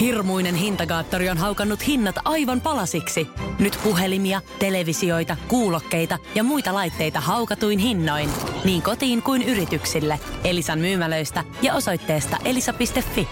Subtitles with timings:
[0.00, 3.28] Hirmuinen hintakaattori on haukannut hinnat aivan palasiksi.
[3.58, 8.30] Nyt puhelimia, televisioita, kuulokkeita ja muita laitteita haukatuin hinnoin.
[8.64, 10.20] Niin kotiin kuin yrityksille.
[10.44, 13.28] Elisan myymälöistä ja osoitteesta elisa.fi.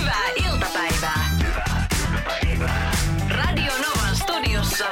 [0.00, 1.38] Hyvää iltapäivää.
[3.30, 4.84] Radio Novan studiossa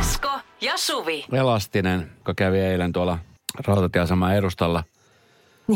[0.00, 0.30] Esko
[0.60, 1.24] ja Suvi.
[1.32, 3.18] Elastinen, joka kävi eilen tuolla
[3.66, 4.84] rautatieaseman edustalla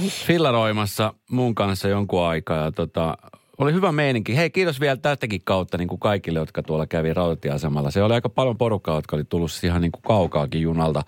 [0.01, 2.65] fillaroimassa mun kanssa jonkun aikaa.
[2.65, 3.19] Ja tota,
[3.59, 4.37] oli hyvä meininki.
[4.37, 7.91] Hei, kiitos vielä tästäkin kautta niin kuin kaikille, jotka tuolla kävi rautatieasemalla.
[7.91, 11.03] Se oli aika paljon porukkaa, jotka oli tullut ihan niin kuin kaukaakin junalta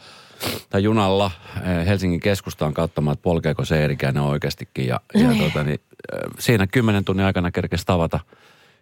[0.70, 4.86] tai junalla eh, Helsingin keskustaan katsomaan, että polkeeko se Eerikäinen oikeastikin.
[4.86, 5.80] Ja, ja tota, niin,
[6.12, 8.20] eh, siinä kymmenen tunnin aikana kerkesi tavata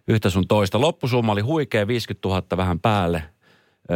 [0.08, 0.80] yhtä sun toista.
[0.80, 3.22] Loppusumma oli huikea, 50 000 vähän päälle.
[3.90, 3.94] Ö,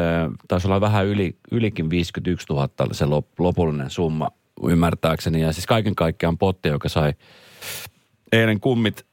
[0.48, 4.31] taisi olla vähän yli, ylikin 51 000 se lop, lopullinen summa
[4.69, 5.41] ymmärtääkseni.
[5.41, 7.12] Ja siis kaiken kaikkiaan potti, joka sai
[8.33, 9.07] eilen kummit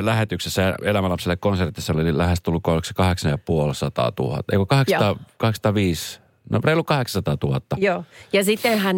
[0.00, 4.36] lähetyksessä elämänlapselle konsertissa oli lähes tullut oliko se 8500 000.
[4.52, 7.60] Eikö 800, 805, no reilu 800 000.
[7.76, 8.04] Joo.
[8.32, 8.96] Ja sittenhän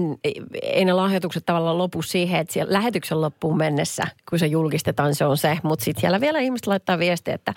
[0.63, 5.25] ei ne lahjoitukset tavallaan lopu siihen, että siellä lähetyksen loppuun mennessä, kun se julkistetaan, se
[5.25, 5.59] on se.
[5.63, 7.55] Mutta sitten siellä vielä ihmiset laittaa viestiä, että,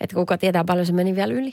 [0.00, 1.52] että kuka tietää paljon se meni vielä yli.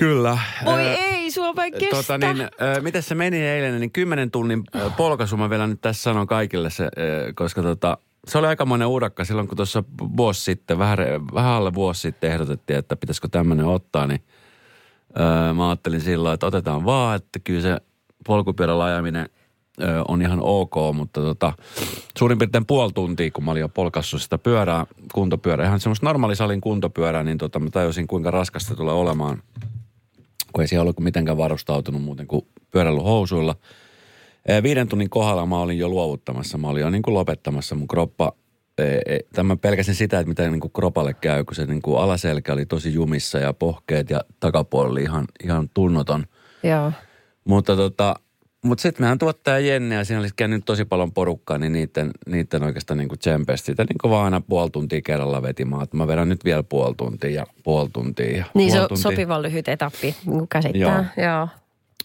[0.00, 0.38] Kyllä.
[0.66, 1.96] Oi Ö, ei, sua vain kestä.
[1.96, 6.02] Tota niin, ö, miten se meni eilen, niin 10 tunnin ö, polkasuma vielä nyt tässä
[6.02, 9.84] sanon kaikille se, ö, koska tota, se oli aikamoinen urakka silloin, kun tuossa
[10.16, 10.98] vuosi sitten, vähän,
[11.34, 14.20] vähän alle vuosi sitten ehdotettiin, että pitäisikö tämmöinen ottaa, niin
[15.20, 17.76] ö, mä ajattelin silloin, että otetaan vaan, että kyllä se
[18.26, 19.28] polkupyörällä ajaminen
[19.82, 21.52] ö, on ihan ok, mutta tota,
[22.18, 26.60] suurin piirtein puoli tuntia, kun mä olin jo polkassut sitä pyörää, kuntopyörää, ihan semmoista normaalisalin
[26.60, 29.42] kuntopyörää, niin tota, mä tajusin, kuinka raskasta tulee olemaan
[30.52, 33.54] kun ei siellä ollut mitenkään varustautunut muuten kuin pyöräilyhousuilla.
[34.62, 38.32] Viiden tunnin kohdalla mä olin jo luovuttamassa, mä olin jo niin kuin lopettamassa mun kroppa.
[38.78, 39.00] ee,
[39.32, 42.66] Tämä pelkäsin sitä, että mitä niin kuin kropalle käy, kun se niin kuin alaselkä oli
[42.66, 46.26] tosi jumissa ja pohkeet ja takapuoli oli ihan, ihan tunnoton.
[46.62, 46.92] Joo.
[47.44, 48.14] Mutta tota,
[48.64, 52.62] mutta sitten mehän tuottaja Jenni ja siinä olisi käynyt tosi paljon porukkaa, niin niiden, niiden
[52.62, 55.82] oikeastaan niin kuin tsempesti sitä niin kuin vaan aina puoli tuntia kerralla vetimään.
[55.82, 58.88] Että mä vedän nyt vielä puoli tuntia ja puoli tuntia ja Niin se puoli on
[58.88, 59.02] tuntia.
[59.02, 61.10] sopivan lyhyt etappi, niin käsittää.
[61.16, 61.26] Joo.
[61.26, 61.48] Joo.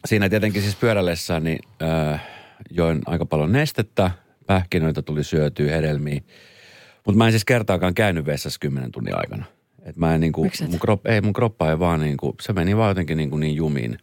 [0.05, 2.21] Siinä tietenkin siis pyörällessään niin äh,
[2.69, 4.11] join aika paljon nestettä,
[4.47, 6.21] pähkinöitä tuli syötyä, hedelmiä.
[7.05, 9.45] Mutta mä en siis kertaakaan käynyt vessassa kymmenen tunnin aikana.
[9.83, 12.89] Et mä en niinku, mun, kroppa, ei, mun kroppa ei vaan niinku, se meni vaan
[12.89, 13.97] jotenkin niinku niin jumiin.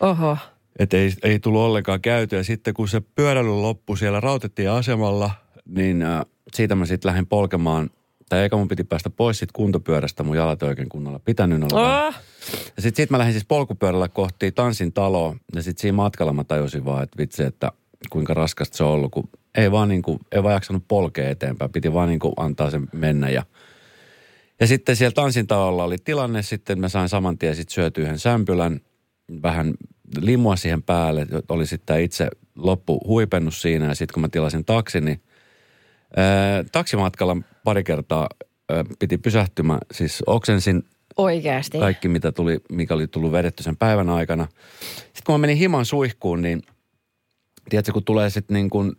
[0.00, 0.38] Oho.
[0.78, 2.42] Että ei, ei tullut ollenkaan käytyä.
[2.42, 5.30] Sitten kun se pyöräily loppui siellä rautatieasemalla,
[5.68, 6.20] niin äh,
[6.54, 7.90] siitä mä sitten lähdin polkemaan.
[8.28, 12.06] Tai eikä mun piti päästä pois siitä kuntopyörästä, mun jalat ei oikein kunnolla pitänyt olla.
[12.06, 12.14] Oh.
[12.76, 15.36] Ja sitten sit mä lähdin siis polkupyörällä kohti Tanssin taloa.
[15.54, 17.72] Ja sitten siinä matkalla mä tajusin vaan, että vitsi, että
[18.10, 21.72] kuinka raskasta se on ollut, kun ei vaan, niin kuin, ei vaan jaksanut polkea eteenpäin.
[21.72, 23.28] Piti vaan niin kuin antaa sen mennä.
[23.28, 23.42] Ja,
[24.60, 28.18] ja sitten siellä Tanssin talolla oli tilanne, sitten mä sain saman tien sitten syötyä yhden
[28.18, 28.80] sämpylän,
[29.42, 29.74] vähän
[30.20, 31.26] limua siihen päälle.
[31.48, 35.22] Oli sitten itse loppu huipennut siinä ja sitten kun mä tilasin taksin, niin
[36.16, 38.28] ää, taksimatkalla pari kertaa
[38.68, 39.80] ää, piti pysähtymään.
[39.92, 40.84] Siis oksensin
[41.16, 41.78] Oikeasti.
[41.78, 44.46] kaikki, mitä tuli, mikä oli tullut vedetty sen päivän aikana.
[44.80, 46.62] Sitten kun mä menin himan suihkuun, niin
[47.68, 48.92] tiedätkö, kun tulee sitten niin kuin,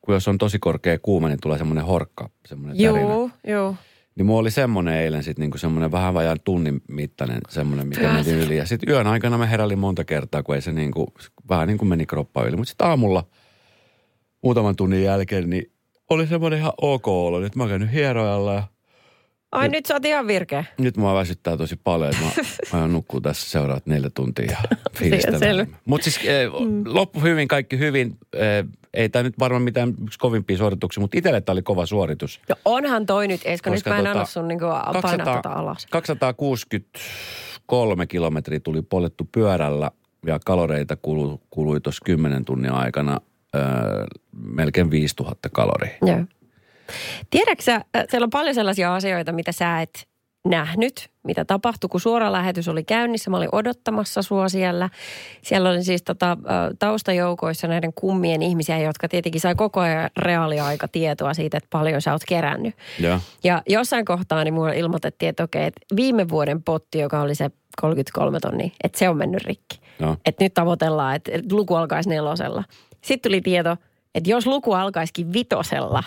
[0.00, 2.80] kun jos on tosi korkea kuuma, niin tulee semmoinen horkka, semmoinen.
[2.80, 3.76] Joo, joo.
[4.16, 8.32] Niin mulla oli semmoinen eilen sitten niinku semmoinen vähän vajaan tunnin mittainen semmoinen, mikä meni
[8.32, 8.56] yli.
[8.56, 11.12] Ja sitten yön aikana mä heräilin monta kertaa, kun ei se niinku,
[11.48, 12.56] vähän niin kuin meni kroppa yli.
[12.56, 13.26] Mutta sitten aamulla
[14.42, 15.72] muutaman tunnin jälkeen, niin
[16.10, 17.40] oli semmoinen ihan ok olo.
[17.40, 18.62] Nyt mä oon käynyt hierojalla ja
[19.52, 20.64] Ai nyt sä oot ihan virkeä.
[20.78, 22.30] nyt mua väsyttää tosi paljon, että mä,
[22.72, 24.58] mä aion nukkua tässä seuraavat neljä tuntia ja.
[25.84, 26.50] Mutta siis eh,
[26.86, 28.18] loppu hyvin, kaikki hyvin.
[28.32, 32.40] Eh, ei tämä nyt varmaan mitään yksi kovimpia suorituksia, mutta itselle tämä oli kova suoritus.
[32.48, 34.66] No onhan toi nyt, Esko, nyt mä en tota, anna sun niinku
[35.02, 35.86] painaa tota alas.
[35.90, 39.90] 263 kilometriä tuli poljettu pyörällä
[40.26, 43.20] ja kaloreita kului, kului tuossa 10 tunnin aikana
[43.54, 43.62] öö,
[44.32, 45.94] melkein 5000 kaloria.
[46.02, 46.24] Joo.
[47.30, 50.08] Tiedätkö sä, äh, siellä on paljon sellaisia asioita, mitä sä et
[50.44, 53.30] nähnyt, mitä tapahtui, kun suora lähetys oli käynnissä.
[53.30, 54.90] Mä olin odottamassa sua siellä.
[55.42, 56.36] Siellä oli siis tota,
[56.78, 62.22] taustajoukoissa näiden kummien ihmisiä, jotka tietenkin sai koko ajan reaaliaikatietoa siitä, että paljon sä oot
[62.28, 62.74] kerännyt.
[62.98, 67.34] Ja, Ja jossain kohtaa niin mulle ilmoitettiin, että okei, että viime vuoden potti, joka oli
[67.34, 67.50] se
[67.80, 69.80] 33 tonnia, että se on mennyt rikki.
[69.98, 72.64] no, Että nyt tavoitellaan, että luku alkaisi nelosella.
[73.00, 73.76] Sitten tuli tieto,
[74.14, 76.02] että jos luku alkaisikin vitosella,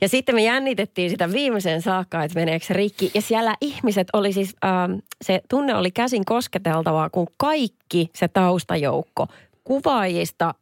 [0.00, 3.10] ja sitten me jännitettiin sitä viimeiseen saakka, että meneekö se rikki.
[3.14, 4.92] Ja siellä ihmiset oli siis, ähm,
[5.24, 9.26] se tunne oli käsin kosketeltavaa, kun kaikki se taustajoukko
[9.64, 10.54] kuvaajista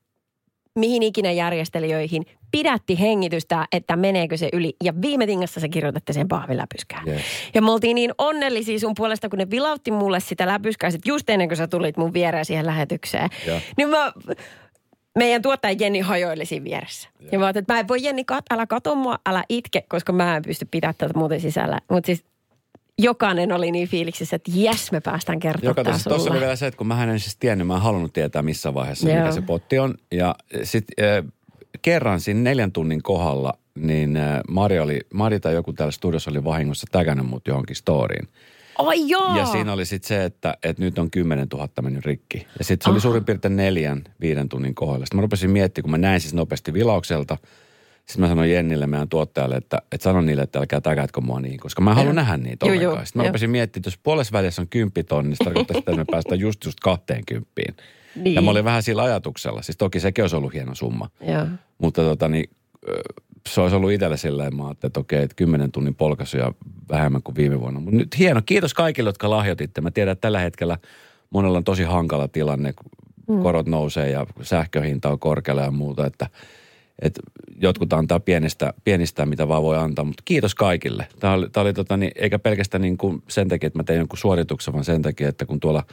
[0.78, 4.76] mihin ikinä järjestelijöihin, pidätti hengitystä, että meneekö se yli.
[4.84, 7.08] Ja viime tingassa se kirjoitatte sen pahviläpyskään.
[7.08, 7.22] Yes.
[7.54, 11.30] Ja me oltiin niin onnellisia sun puolesta, kun ne vilautti mulle sitä läpyskää sit just
[11.30, 13.30] ennen kuin sä tulit mun viereen siihen lähetykseen.
[13.46, 13.60] Joo.
[13.76, 14.12] Niin mä,
[15.18, 17.08] meidän tuottaja Jenni hajoili siinä vieressä.
[17.32, 20.12] Ja mä ajattelin, että mä en voi Jenni, kat, älä kato mua, älä itke, koska
[20.12, 21.80] mä en pysty pitämään tätä muuten sisällä.
[21.90, 22.24] Mutta siis
[22.98, 26.66] jokainen oli niin fiiliksissä, että jes, me päästään kertomaan Joka tää tuossa oli vielä se,
[26.66, 29.18] että kun mä en siis tiennyt, mä en halunnut tietää missä vaiheessa, Joo.
[29.18, 29.94] mikä se potti on.
[30.12, 31.24] Ja sitten äh,
[31.82, 36.44] kerran siinä neljän tunnin kohdalla, niin äh, Mari oli, Mari tai joku täällä studiossa oli
[36.44, 38.28] vahingossa tägännyt mut johonkin storiin.
[38.78, 39.36] Ai joo!
[39.38, 42.46] Ja siinä oli sitten se, että, että nyt on 10 000 mennyt rikki.
[42.58, 45.06] Ja sitten se oli suurin piirtein neljän, viiden tunnin kohdalla.
[45.06, 47.36] Sitten mä rupesin miettimään, kun mä näin siis nopeasti vilaukselta.
[48.06, 51.60] Sitten mä sanoin Jennille, meidän tuottajalle, että, että sanon niille, että älkää tägätkö mua niin,
[51.60, 52.14] koska mä en halua Joo.
[52.14, 53.28] nähdä niitä Joo, joo, Sitten mä joo.
[53.28, 56.04] rupesin miettimään, että jos puolessa välissä on 10 tonni, niin se tarkoittaa sitä, että me
[56.10, 57.46] päästään just just 20.
[58.16, 58.34] Niin.
[58.34, 59.62] Ja mä olin vähän sillä ajatuksella.
[59.62, 61.10] Siis toki sekin olisi ollut hieno summa.
[61.20, 61.46] Joo.
[61.78, 62.50] Mutta tota niin,
[63.48, 66.52] se olisi ollut itselle silleen, mä että okei, että 10 tunnin polkaisuja
[66.88, 67.80] vähemmän kuin viime vuonna.
[67.80, 69.80] Mutta nyt hieno, kiitos kaikille, jotka lahjoititte.
[69.80, 70.78] Mä tiedän, että tällä hetkellä
[71.30, 76.26] monella on tosi hankala tilanne, kun korot nousee ja sähköhinta on korkealla ja muuta, että,
[76.98, 77.20] että
[77.60, 81.06] jotkut antaa pienistä, pienistä, mitä vaan voi antaa, mutta kiitos kaikille.
[81.20, 83.98] Tämä oli, tämä oli tota, niin, eikä pelkästään niin kuin sen takia, että mä tein
[83.98, 85.84] jonkun suorituksen, vaan sen takia, että kun tuolla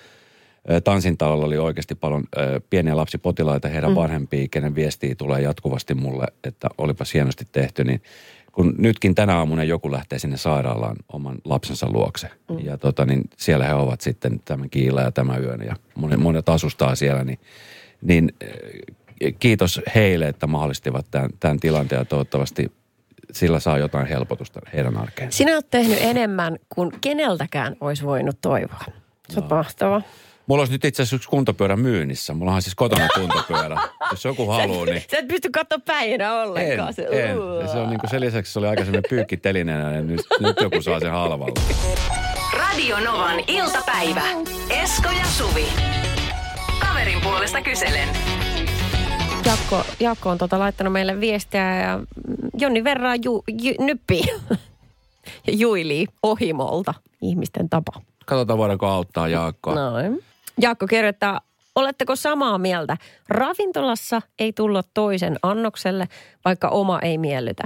[0.69, 3.95] ö, Tansintalolla oli oikeasti paljon ö, pieniä lapsipotilaita, heidän mm.
[3.95, 8.01] vanhempia, kenen viestiä tulee jatkuvasti mulle, että olipas hienosti tehty, niin
[8.51, 12.29] kun nytkin tänä aamuna joku lähtee sinne sairaalaan oman lapsensa luokse.
[12.49, 12.59] Mm.
[12.59, 16.49] Ja tota, niin siellä he ovat sitten tämän kiilä ja tämän yön ja monet, monet
[16.49, 17.39] asustaa siellä, niin,
[18.01, 18.31] niin
[19.39, 22.71] kiitos heille, että mahdollistivat tämän, tämän tilanteen ja toivottavasti
[23.31, 25.31] sillä saa jotain helpotusta heidän arkeen.
[25.31, 28.83] Sinä olet tehnyt enemmän kuin keneltäkään olisi voinut toivoa.
[29.29, 30.01] Se on mahtava.
[30.51, 32.33] Mulla olisi nyt itse asiassa yksi kuntopyörä myynnissä.
[32.33, 33.77] Mulla on siis kotona kuntopyörä.
[34.11, 35.03] Jos joku haluaa, niin...
[35.11, 36.93] Sä et pysty katsoa päinä En, ollenkaan.
[36.93, 37.37] Se, en.
[37.61, 40.81] Ja se on niin kuin sen lisäksi se oli aikaisemmin pyykkitelineenä ja nyt, nyt joku
[40.81, 41.61] saa sen halvalla.
[42.53, 44.23] Radio Novan iltapäivä.
[44.69, 45.65] Esko ja Suvi.
[46.79, 48.09] Kaverin puolesta kyselen.
[49.45, 51.99] Jakko, Jakko on tota laittanut meille viestiä ja
[52.59, 54.23] Jonni verran ju, ju, nyppii
[55.47, 57.91] ja juilii ohimolta ihmisten tapa.
[58.25, 59.75] Katsotaan voidaanko auttaa Jaakkoa.
[59.75, 60.30] Noin.
[60.61, 61.41] Jaakko kirjoittaa,
[61.75, 62.97] oletteko samaa mieltä?
[63.29, 66.07] Ravintolassa ei tulla toisen annokselle,
[66.45, 67.63] vaikka oma ei miellytä.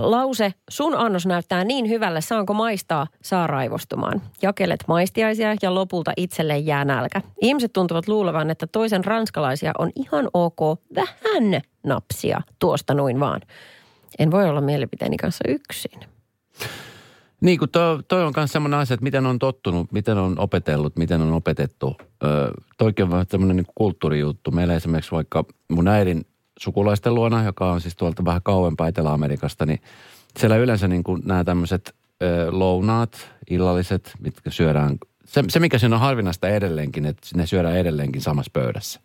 [0.00, 4.22] Lause, sun annos näyttää niin hyvälle, saanko maistaa, saa raivostumaan.
[4.42, 7.22] Jakelet maistiaisia ja lopulta itselleen jää nälkä.
[7.42, 13.40] Ihmiset tuntuvat luulevan, että toisen ranskalaisia on ihan ok vähän napsia tuosta noin vaan.
[14.18, 16.00] En voi olla mielipiteeni kanssa yksin.
[17.40, 20.96] Niin kuin toi, toi on myös semmoinen asia, että miten on tottunut, miten on opetellut,
[20.96, 21.96] miten on opetettu.
[22.24, 24.50] Öö, toikin on vähän semmoinen niin kulttuurijuttu.
[24.50, 26.26] Meillä esimerkiksi vaikka mun äidin
[26.58, 29.80] sukulaisten luona, joka on siis tuolta vähän kauempaa Etelä-Amerikasta, niin
[30.38, 34.98] siellä yleensä niin kuin nämä tämmöiset ö, lounaat, illalliset, mitkä syödään.
[35.24, 39.00] Se, se, mikä siinä on harvinaista edelleenkin, että ne syödään edelleenkin samassa pöydässä.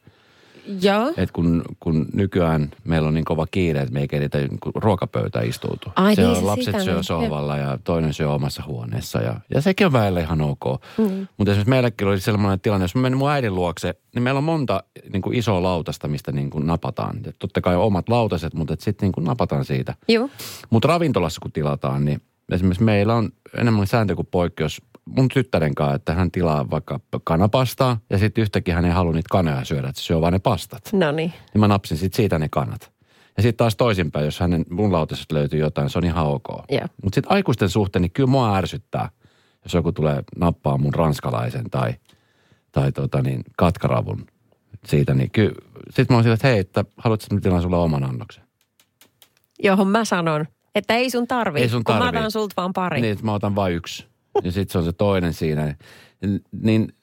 [0.81, 1.13] Joo.
[1.17, 5.47] Et kun, kun nykyään meillä on niin kova kiire, että me ei kehditä niin ruokapöytään
[5.47, 5.93] istuutua.
[5.95, 9.21] Ai se niin, on, se lapset sitä syö niin, sohvalla ja toinen syö omassa huoneessa.
[9.21, 10.63] Ja, ja sekin on välillä ihan ok.
[10.97, 11.27] Mm.
[11.37, 14.43] Mutta esimerkiksi meilläkin oli sellainen tilanne, jos mä menen mun äidin luokse, niin meillä on
[14.43, 17.19] monta niin kuin isoa lautasta, mistä niin kuin napataan.
[17.25, 19.95] Ja totta kai omat lautaset, mutta sitten niin kuin napataan siitä.
[20.69, 22.21] Mutta ravintolassa kun tilataan, niin
[22.51, 24.81] esimerkiksi meillä on enemmän sääntö kuin poikkeus
[25.15, 29.29] mun tyttären kanssa, että hän tilaa vaikka kanapastaa ja sitten yhtäkkiä hän ei halua niitä
[29.31, 30.89] kanoja syödä, että se syö vaan ne pastat.
[30.93, 31.33] No niin.
[31.53, 32.91] Niin mä napsin sit siitä ne kanat.
[33.37, 36.47] Ja sitten taas toisinpäin, jos hänen mun lautasesta löytyy jotain, se on ihan ok.
[36.69, 36.87] Joo.
[37.03, 39.09] Mutta sitten aikuisten suhteen, niin kyllä mua ärsyttää,
[39.63, 41.93] jos joku tulee nappaa mun ranskalaisen tai,
[42.71, 44.25] tai tota niin, katkaravun
[44.85, 45.13] siitä.
[45.13, 48.03] Niin kyllä, sitten mä oon sillä, että hei, että haluatko, että mä tilaan sulle oman
[48.03, 48.43] annoksen?
[49.63, 53.01] Johon mä sanon, että ei sun tarvi, Ei sun kun mä otan sulta vaan pari.
[53.01, 54.10] Niin, että mä otan vain yksi.
[54.43, 55.75] Ja sitten se on se toinen siinä.
[56.21, 56.93] Niin, niin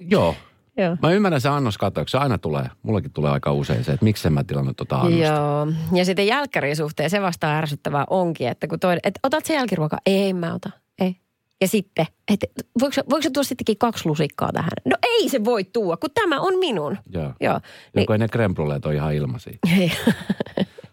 [0.00, 0.34] joo.
[0.76, 0.96] Joo.
[1.02, 2.12] Mä ymmärrän se annoskatoksi.
[2.12, 2.70] Se aina tulee.
[2.82, 5.24] Mullakin tulee aika usein se, että miksi en mä tilannut tota annosta.
[5.24, 5.66] Joo.
[5.94, 9.98] Ja sitten jälkkärin suhteen se vasta ärsyttävää onkin, että kun toinen, että otat se jälkiruoka?
[10.06, 10.70] Ei, mä ota.
[11.00, 11.16] Ei.
[11.60, 12.46] Ja sitten, että
[12.80, 14.70] voiko, voiko se tuoda sittenkin kaksi lusikkaa tähän?
[14.84, 16.98] No ei se voi tuua, kun tämä on minun.
[17.12, 17.32] Joo.
[17.40, 17.60] Joo.
[17.94, 19.58] Joku ei ne creme bruleet on ihan ilmaisia.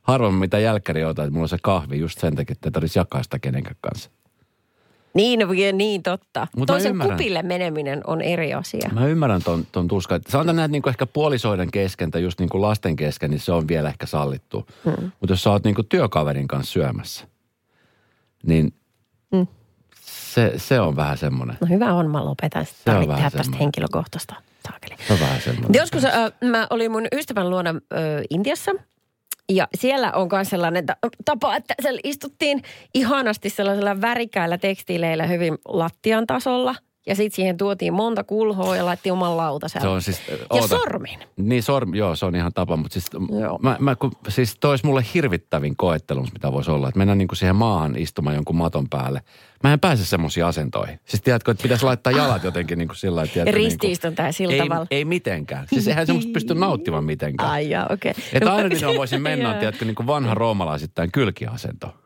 [0.01, 2.99] Harvoin mitä jälkkäri otan, että mulla on se kahvi just sen takia, että ei tarvitsisi
[2.99, 4.09] jakaa sitä kenenkään kanssa.
[5.15, 6.48] Niin, no, niin totta.
[6.57, 8.89] Mut Toisen kupille meneminen on eri asia.
[8.93, 10.22] Mä ymmärrän ton, ton tuskan.
[10.27, 13.67] Sanotaan näin, että niinku ehkä puolisoiden kesken tai just niinku lasten kesken, niin se on
[13.67, 14.67] vielä ehkä sallittu.
[14.86, 15.12] Hmm.
[15.19, 17.27] Mutta jos sä oot niinku työkaverin kanssa syömässä,
[18.45, 18.74] niin
[19.36, 19.48] Hmm.
[20.01, 21.57] se, se on vähän semmoinen.
[21.62, 22.65] No hyvä on, mä lopetan.
[22.65, 24.36] Se on vähän tästä henkilökohtaista.
[24.67, 24.95] Saakeli.
[25.07, 25.79] Se on vähän semmoinen.
[25.79, 27.75] Joskus äh, mä olin mun ystävän luona äh,
[28.29, 28.72] Intiassa.
[29.49, 32.61] Ja siellä on myös sellainen ta- tapa, että siellä istuttiin
[32.93, 36.75] ihanasti sellaisella värikäillä tekstiileillä hyvin lattian tasolla.
[37.07, 39.81] Ja sitten siihen tuotiin monta kulhoa ja laitettiin oman lautasella.
[39.81, 40.67] Se on siis, ja oota.
[40.67, 41.19] sormin.
[41.38, 43.05] Niin, sormi, joo, se on ihan tapa, mutta siis,
[43.41, 43.59] Joo.
[43.62, 46.88] mä, mä, kun, siis toi olisi mulle hirvittävin koettelus, mitä voisi olla.
[46.88, 49.21] Että mennään niin kuin siihen maahan istumaan jonkun maton päälle.
[49.63, 51.00] Mä en pääse semmoisiin asentoihin.
[51.05, 54.53] Siis tiedätkö, että pitäisi laittaa jalat jotenkin niin kuin sillä lailla, Ja tiedätkö, niin sillä
[54.53, 54.88] ei, tavalla.
[54.91, 55.67] ei mitenkään.
[55.69, 57.50] Siis eihän semmoista pysty nauttimaan mitenkään.
[57.50, 58.12] Ai okei.
[58.12, 58.24] Okay.
[58.33, 62.04] Että aina niin voisin mennä, tiedätkö, niin kuin vanha roomalaisittain kylkiasento.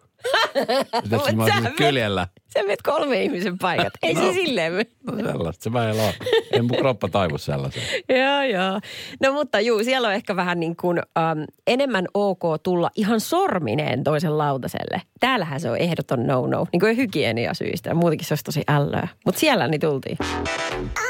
[1.11, 2.27] Mut mä olisin vet- kyljellä.
[2.53, 3.93] Sä vet kolme ihmisen paikat.
[4.03, 4.21] Ei No.
[4.21, 4.85] se silleen.
[5.03, 6.13] No sellaista, se vähän ole.
[6.51, 7.85] Ei mun kroppa taivu sellaiseen.
[8.25, 8.79] Joo, joo.
[9.21, 14.03] No mutta juu, siellä on ehkä vähän niin kuin ähm, enemmän ok tulla ihan sormineen
[14.03, 15.01] toisen lautaselle.
[15.19, 17.93] Täällähän se on ehdoton no-no, niin kuin hygieniasyistä.
[17.93, 19.07] Muutenkin se olisi tosi ällöä.
[19.25, 20.17] Mutta siellä niin tultiin.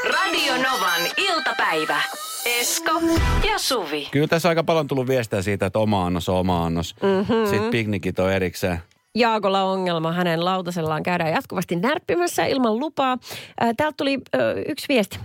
[0.06, 2.01] Radio Novan iltapäivä.
[2.60, 2.92] Esko
[3.51, 4.08] ja Suvi.
[4.12, 6.96] Kyllä tässä aika paljon tullut viestejä siitä, että oma annos on oma annos.
[7.04, 7.46] Mm-hmm.
[7.50, 8.80] Sitten piknikit on erikseen.
[9.20, 10.12] Jaakolla ongelma.
[10.12, 13.18] Hänen lautasellaan käydään jatkuvasti närppimässä ilman lupaa.
[13.60, 14.18] Ää, Täältä tuli
[14.68, 15.20] yksi viesti.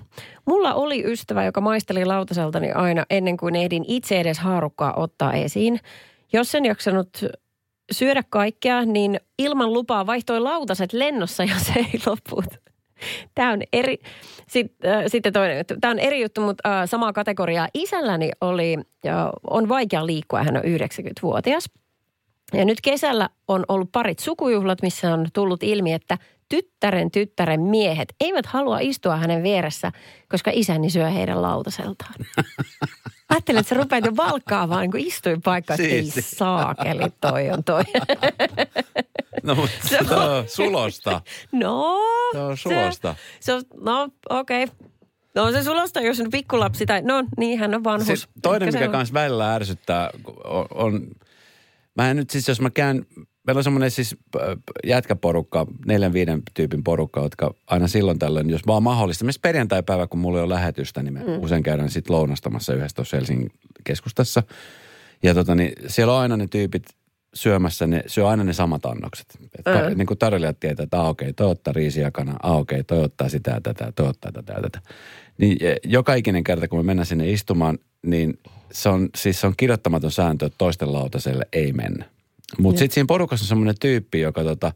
[0.47, 5.81] Mulla oli ystävä, joka maisteli lautaseltani aina ennen kuin ehdin itse edes haarukkaa ottaa esiin.
[6.33, 7.09] Jos en jaksanut
[7.93, 12.45] syödä kaikkea, niin ilman lupaa vaihtoi lautaset lennossa, jos ei loput.
[13.35, 13.99] Tämä on eri,
[14.49, 15.65] sitten, äh, sitten toinen.
[15.81, 17.69] Tämä on eri juttu, mutta äh, samaa kategoriaa.
[17.75, 19.15] Isälläni oli, äh,
[19.51, 21.71] on vaikea liikkua, hän on 90-vuotias.
[22.53, 28.15] Ja nyt kesällä on ollut parit sukujuhlat, missä on tullut ilmi, että tyttären tyttären miehet
[28.21, 29.93] eivät halua istua hänen vieressä,
[30.29, 32.15] koska isäni syö heidän lautaseltaan.
[33.29, 37.83] Ajattelin, että sä rupeat jo valkkaamaan niin istuinpaikkaa, että ei saakeli toi on toi.
[39.45, 41.21] No mutta se on sulosta.
[41.53, 41.99] No.
[42.33, 43.15] Se on sulosta.
[43.41, 44.65] Se, se on, no okei.
[44.65, 44.77] Okay.
[45.35, 48.07] No se sulosta, jos on pikkulapsi tai, no niin, hän on vanhus.
[48.07, 50.11] Siis toinen, mikä kanssa välillä ärsyttää,
[50.45, 51.09] on, on,
[51.97, 53.07] mä en nyt siis, jos mä käyn,
[53.47, 54.43] meillä on semmoinen siis äh,
[54.85, 60.21] jätkäporukka, neljän viiden tyypin porukka, jotka aina silloin tällöin, jos vaan mahdollista, myös perjantai-päivä, kun
[60.21, 61.43] mulla ei ole lähetystä, niin me mm.
[61.43, 63.51] usein käydään sitten lounastamassa yhdessä tuossa Helsingin
[63.85, 64.43] keskustassa.
[65.23, 66.85] Ja tota, niin siellä on aina ne tyypit
[67.35, 69.27] syömässä, ne syö aina ne samat annokset.
[69.59, 69.99] Et ka, Mm.
[69.99, 73.51] Niin kuin tarjoilijat tietää, että ah, okei, toi ottaa riisijakana, ah, okei, toi ottaa sitä
[73.51, 74.81] ja tätä, toi ottaa tätä ja tätä.
[75.38, 78.38] Niin eh, joka ikinen kerta, kun me mennään sinne istumaan, niin
[78.73, 82.05] se on, siis se on kirjoittamaton sääntö, että toisten lautaselle ei mennä.
[82.59, 84.73] Mutta sitten siinä porukassa on semmoinen tyyppi, joka tota,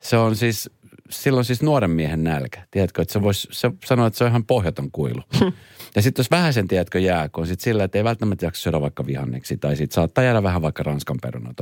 [0.00, 0.70] se on siis,
[1.10, 2.66] silloin siis nuoren miehen nälkä.
[2.70, 5.22] Tiedätkö, että se voisi se sanoa, että se on ihan pohjaton kuilu.
[5.96, 8.80] ja sitten jos vähän sen tiedätkö jää, kun sitten sillä, että ei välttämättä jaksa syödä
[8.80, 11.52] vaikka vihanneksi, tai sitten saattaa jäädä vähän vaikka ranskan perunaa.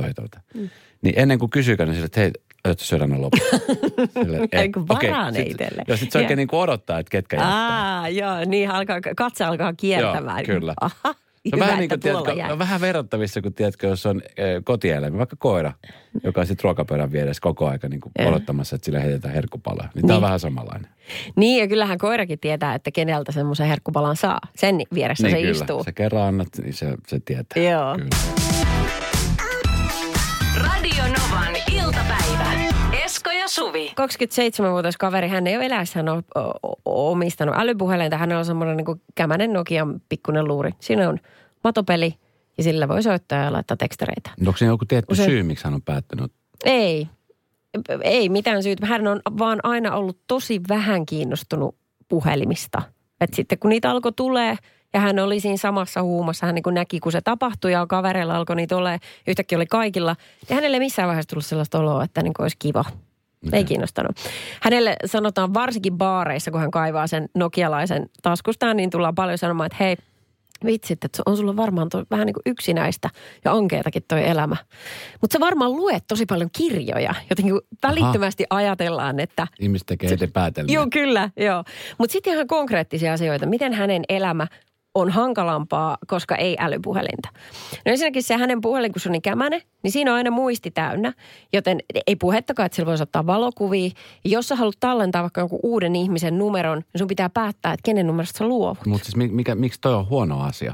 [0.53, 0.69] Mm.
[1.01, 2.31] Niin ennen kuin kysyykään, niin sille, että hei,
[2.65, 3.61] aiotko syödä ne loppuun?
[4.23, 5.83] Silleen, Ei, "Ei." kun Okei, varaa ne sit- itselle.
[5.87, 7.99] Joo, sitten se oikein niin odottaa, että ketkä jättää.
[7.99, 10.37] Aa, joo, niin alkaa, katse alkaa kiertämään.
[10.47, 10.73] Joo, kyllä.
[10.81, 11.13] Aha, on
[11.55, 15.35] hyvä, vähän, niin että kuin, tiedätkö, vähän verrattavissa, kun tiedätkö, jos on e, kotieläin, vaikka
[15.39, 15.71] koira,
[16.23, 19.89] joka on sitten ruokapöydän vieressä koko aika niin kuin odottamassa, että sille heitetään herkkupaloja.
[19.95, 20.25] Niin, tämä on Niin.
[20.25, 20.87] vähän samanlainen.
[21.35, 24.39] Niin, ja kyllähän koirakin tietää, että keneltä semmoisen herkkupalan saa.
[24.55, 25.83] Sen vieressä niin se kyllä, istuu.
[25.83, 27.63] se kerran annat, niin se, se tietää.
[27.63, 27.95] Joo.
[27.95, 28.48] Kyllä.
[33.49, 33.87] Suvi.
[33.87, 36.75] 27-vuotias kaveri, hän ei ole eläessään o- o-
[37.11, 38.17] omistanut älypuhelinta.
[38.17, 40.71] Hänellä on semmoinen niin kämänen Nokian pikkunen luuri.
[40.79, 41.17] Siinä on
[41.63, 42.15] matopeli
[42.57, 44.29] ja sillä voi soittaa ja laittaa tekstareita.
[44.47, 46.31] Onko siinä joku tietty Usein- syy, miksi hän on päättänyt?
[46.65, 47.07] Ei,
[48.03, 48.85] ei mitään syytä.
[48.85, 51.75] Hän on vaan aina ollut tosi vähän kiinnostunut
[52.07, 52.81] puhelimista.
[53.21, 54.55] Et sitten kun niitä alkoi tulee
[54.93, 58.35] ja hän oli siinä samassa huumassa, hän niin kuin näki, kun se tapahtui ja kavereilla
[58.35, 60.15] alkoi niitä ole, yhtäkkiä oli kaikilla.
[60.49, 62.85] Ja hänelle ei missään vaiheessa tullut sellaista oloa, että niin kuin olisi kiva.
[63.53, 64.15] Ei kiinnostanut.
[64.61, 69.83] Hänelle sanotaan varsinkin baareissa, kun hän kaivaa sen nokialaisen taskustaan, niin tullaan paljon sanomaan, että
[69.83, 69.95] hei,
[70.65, 73.09] vitsit, että on sulla varmaan to, vähän niin kuin yksinäistä
[73.45, 74.55] ja ankeetakin toi elämä.
[75.21, 77.15] Mutta sä varmaan luet tosi paljon kirjoja.
[77.29, 80.73] Jotenkin välittömästi ajatellaan, että Ihmiset tekee eteen päätelmiä.
[80.73, 81.63] Joo, kyllä, joo.
[81.97, 83.45] Mutta sitten ihan konkreettisia asioita.
[83.45, 84.47] Miten hänen elämä
[84.95, 87.29] on hankalampaa, koska ei älypuhelinta.
[87.85, 90.71] No ensinnäkin se hänen puhelin, kun se on niin kämänen, niin siinä on aina muisti
[90.71, 91.13] täynnä.
[91.53, 93.89] Joten ei puhettakaan, että sillä voisi ottaa valokuvia.
[94.25, 98.07] Jos sä haluat tallentaa vaikka jonkun uuden ihmisen numeron, niin sun pitää päättää, että kenen
[98.07, 98.85] numerosta sä luovut.
[98.85, 100.73] Mutta siis mi- mikä, miksi toi on huono asia?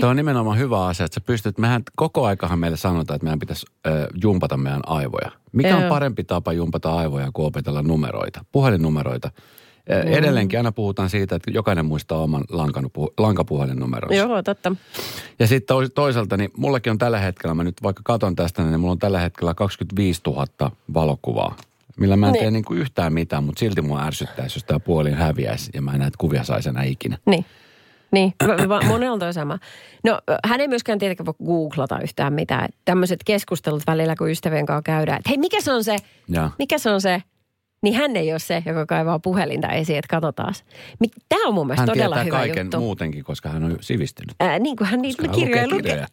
[0.00, 3.38] Tuo on nimenomaan hyvä asia, että sä pystyt, mehän koko aikahan meille sanotaan, että meidän
[3.38, 5.30] pitäisi ö, jumpata meidän aivoja.
[5.52, 9.30] Mikä on parempi tapa jumpata aivoja kuin opetella numeroita, puhelinnumeroita?
[10.04, 10.12] Mm.
[10.12, 14.14] Edelleenkin aina puhutaan siitä, että jokainen muistaa oman lankanu- lankapuhelinnumeronsa.
[14.16, 14.76] Joo, totta.
[15.38, 18.80] Ja sitten tois- toisaalta, niin mullekin on tällä hetkellä, mä nyt vaikka katon tästä, niin
[18.80, 20.46] mulla on tällä hetkellä 25 000
[20.94, 21.56] valokuvaa
[22.00, 22.40] millä mä en Niin.
[22.42, 25.92] tee niin kuin yhtään mitään, mutta silti mua ärsyttäisi, jos tämä puolin häviäisi ja mä
[25.92, 27.18] en näitä kuvia saisi enää ikinä.
[27.26, 27.44] Niin.
[28.12, 28.32] Niin,
[28.88, 29.58] monelta on sama.
[30.04, 32.68] No hän ei myöskään tietenkään voi googlata yhtään mitään.
[32.84, 35.96] Tämmöiset keskustelut välillä, kun ystävien kanssa käydään, että hei mikä se on se,
[36.28, 36.50] Ja.
[36.58, 37.22] mikä se on se,
[37.82, 40.54] niin hän ei ole se, joka kaivaa puhelinta esiin, että katsotaan.
[41.28, 42.80] Tämä on mun mielestä Hän todella hyvä kaiken juttu.
[42.80, 44.34] muutenkin, koska hän on sivistynyt.
[44.40, 46.06] Ää, niin kuin hän niitä kirjoja lukee.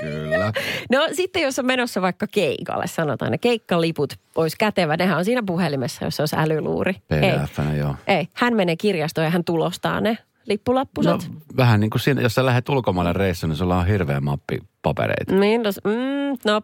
[0.00, 0.52] Kyllä.
[0.92, 5.42] No sitten jos on menossa vaikka keikalle, sanotaan ne keikkaliput olisi kätevä, nehän on siinä
[5.46, 6.96] puhelimessa, jos olisi älyluuri.
[7.10, 7.20] Ei.
[7.20, 7.94] pdf joo.
[8.06, 11.12] Ei, hän menee kirjastoon ja hän tulostaa ne lippulappuset.
[11.12, 14.58] No, vähän niin kuin siinä, jos sä lähdet ulkomaille reissuun, niin sulla on hirveä mappi
[14.82, 15.34] papereita.
[15.34, 16.62] Niin, no, mm, no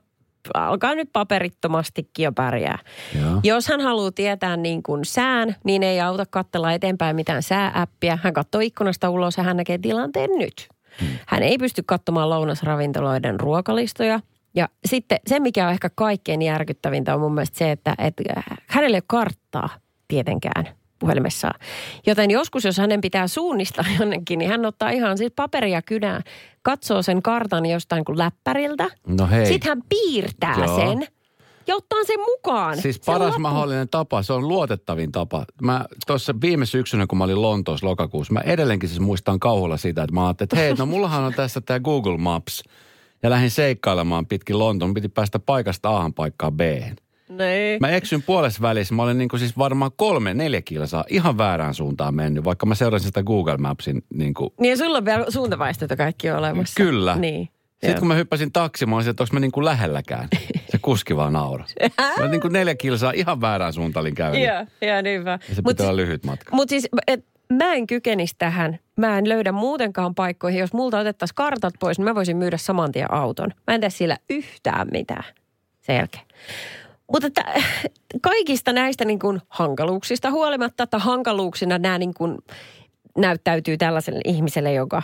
[0.54, 2.78] alkaa nyt paperittomastikin jo pärjää.
[3.20, 3.40] Joo.
[3.42, 8.18] Jos hän haluaa tietää niin kuin sään, niin ei auta katsella eteenpäin mitään säääppiä.
[8.22, 10.68] Hän katsoo ikkunasta ulos ja hän näkee tilanteen nyt.
[11.26, 14.20] Hän ei pysty katsomaan lounasravintoloiden ruokalistoja.
[14.54, 18.22] Ja sitten se, mikä on ehkä kaikkein järkyttävintä, on mun mielestä se, että, että
[18.66, 19.68] hänellä ei ole karttaa
[20.08, 21.60] tietenkään puhelimessaan.
[22.06, 26.20] Joten joskus, jos hänen pitää suunnistaa jonnekin, niin hän ottaa ihan siis paperia kynää,
[26.62, 28.88] katsoo sen kartan jostain kuin läppäriltä.
[29.06, 29.46] No hei.
[29.46, 30.76] Sitten hän piirtää Joo.
[30.76, 31.06] sen
[31.66, 32.76] ja ottaa sen mukaan.
[32.76, 33.42] Siis Sen paras lapun.
[33.42, 35.44] mahdollinen tapa, se on luotettavin tapa.
[35.62, 40.02] Mä tuossa viime syksynä, kun mä olin Lontoossa lokakuussa, mä edelleenkin siis muistan kauhulla sitä,
[40.02, 42.62] että mä ajattelin, että hei, no mullahan on tässä tämä Google Maps.
[43.22, 44.94] Ja lähdin seikkailemaan pitkin Lontoon.
[44.94, 46.60] Piti päästä paikasta A paikkaan B.
[47.38, 47.80] Niin.
[47.80, 48.94] Mä eksyin puolessa välissä.
[48.94, 52.74] Mä olin niin kuin siis varmaan kolme, neljä kilsaa ihan väärään suuntaan mennyt, vaikka mä
[52.74, 56.38] seurasin sitä Google Mapsin niin kuin Niin ja sulla on vielä suuntavaistot ja kaikki on
[56.38, 56.84] olemassa.
[56.84, 57.16] Kyllä.
[57.16, 57.48] Niin.
[57.72, 60.28] Sitten kun mä hyppäsin taksiin, mä olisin, että onko mä niin kuin lähelläkään.
[60.70, 61.74] Se kuski vaan nauras.
[62.18, 64.42] Mä niin kuin neljä kilsaa ihan väärään suuntaan olin käynyt.
[64.42, 65.38] Joo, joo, niinpä.
[65.48, 66.56] Ja se Mut pitää olla lyhyt matka.
[66.56, 68.78] Mutta siis, et, mä en kykenisi tähän.
[68.96, 70.60] Mä en löydä muutenkaan paikkoihin.
[70.60, 73.50] Jos multa otettaisiin kartat pois, niin mä voisin myydä saman tien auton.
[73.66, 75.24] Mä en tee sillä yhtään mitään
[75.80, 76.24] sen jälkeen.
[77.12, 77.44] Mutta että,
[78.22, 82.38] kaikista näistä niin kuin hankaluuksista huolimatta, että hankaluuksina nämä niin kuin
[83.18, 85.02] näyttäytyy tällaiselle ihmiselle, joka,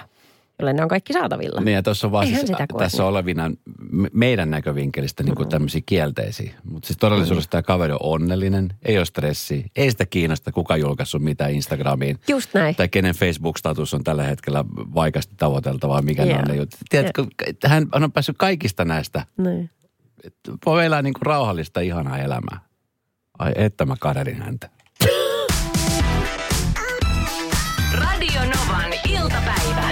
[0.59, 1.61] jolle ne on kaikki saatavilla.
[1.61, 3.09] Niin ja tuossa on vaan Eihän siis, tässä niin.
[3.09, 3.51] olevina
[3.91, 6.55] me- meidän näkövinkkelistä niin kuin tämmöisiä kielteisiä.
[6.65, 11.23] Mutta siis todellisuudessa tämä kaveri on onnellinen, ei ole stressiä, ei sitä kiinnosta kuka julkaissut
[11.23, 12.19] mitään Instagramiin.
[12.29, 12.75] Just näin.
[12.75, 16.79] Tai kenen Facebook-status on tällä hetkellä vaikeasti tavoiteltavaa, mikä ne on ne jutut.
[16.89, 17.27] Tiedätkö,
[17.67, 19.27] hän on päässyt kaikista näistä.
[19.37, 19.71] Niin.
[20.67, 22.61] Voi elää niin kuin rauhallista, ihanaa elämää.
[23.39, 24.71] Ai että mä kadelin häntä.
[27.95, 29.89] Radio Novan iltapäivä.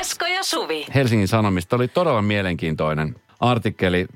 [0.00, 0.86] Esko ja Suvi.
[0.94, 4.06] Helsingin Sanomista oli todella mielenkiintoinen artikkeli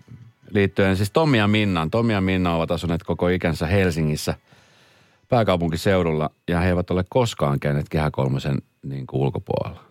[0.50, 1.90] liittyen siis Tommi ja Minnaan.
[1.90, 4.34] Tommi ja Minna ovat asuneet koko ikänsä Helsingissä
[5.28, 9.89] pääkaupunkiseudulla ja he eivät ole koskaan käyneet Kehä Kolmosen niin kuin ulkopuolella.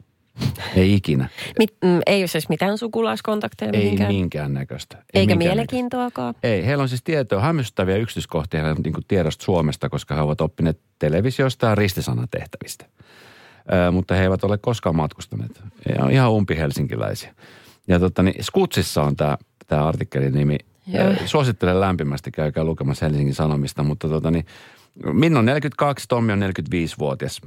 [0.76, 1.30] Ei ikinä.
[1.60, 4.14] Mit, mm, ei ole siis mitään sukulaiskontakteja Ei mihinkään.
[4.14, 4.96] minkäännäköistä.
[4.98, 5.50] Ei Eikä minkäännäköistä.
[5.56, 6.34] mielenkiintoakaan.
[6.44, 10.22] Ei, heillä on siis tietoa, hämmästyttäviä yksityiskohtia heillä on niin kuin tiedosta Suomesta, koska he
[10.22, 12.86] ovat oppineet televisiosta ja ristisanatehtävistä.
[13.88, 15.62] Ö, mutta he eivät ole koskaan matkustaneet.
[15.90, 17.36] He on ihan umpi helsinkiläisiä.
[17.88, 20.58] Ja tota, niin Skutsissa on tämä, tämä artikkelin nimi.
[20.88, 21.14] Joo.
[21.26, 23.84] Suosittelen lämpimästi, käykää lukemassa Helsingin Sanomista.
[23.84, 24.46] Mutta tota, niin,
[25.14, 27.42] Minna on 42, Tommi on 45-vuotias.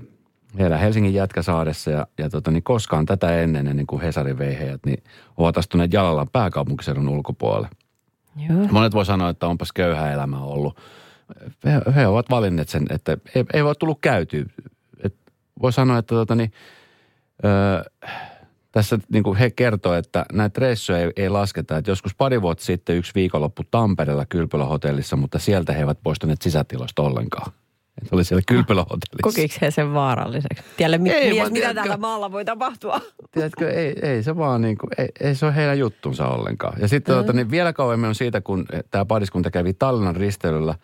[0.58, 4.80] Heillä Helsingin Jätkäsaaressa ja, ja tota, niin koskaan tätä ennen, ennen kuin Hesari vei heidät,
[4.86, 5.02] niin
[5.36, 7.68] ovat astuneet jalalla pääkaupunkiseudun ulkopuolelle.
[8.48, 8.68] Joo.
[8.70, 10.80] Monet voi sanoa, että onpas köyhä elämä ollut.
[11.64, 14.46] He, he ovat valinneet sen, että ei, ei voi tullut käyty.
[15.04, 15.14] Et
[15.62, 16.52] voi sanoa, että tota, niin,
[17.44, 17.82] öö,
[18.72, 21.76] tässä niin kuin he kertoo, että näitä reissuja ei, ei lasketa.
[21.76, 27.02] Että joskus pari vuotta sitten yksi viikonloppu Tampereella Kylpylä-hotellissa, mutta sieltä he eivät poistuneet sisätiloista
[27.02, 27.52] ollenkaan.
[28.02, 29.22] Että oli siellä Kylpylä-hotellissa.
[29.22, 30.62] Kokiks he sen vaaralliseksi?
[30.76, 33.00] Tiedä, mi- Ei, mies, mitä tiedätkö- täällä maalla voi tapahtua.
[33.32, 36.80] Tiedätkö, ei, ei se vaan niin kuin, ei, ei se ole heidän juttunsa ollenkaan.
[36.80, 37.16] Ja sitten mm.
[37.16, 40.74] tuota, niin vielä kauemmin on siitä, kun tämä pariskunta kävi Tallinnan risteilyllä.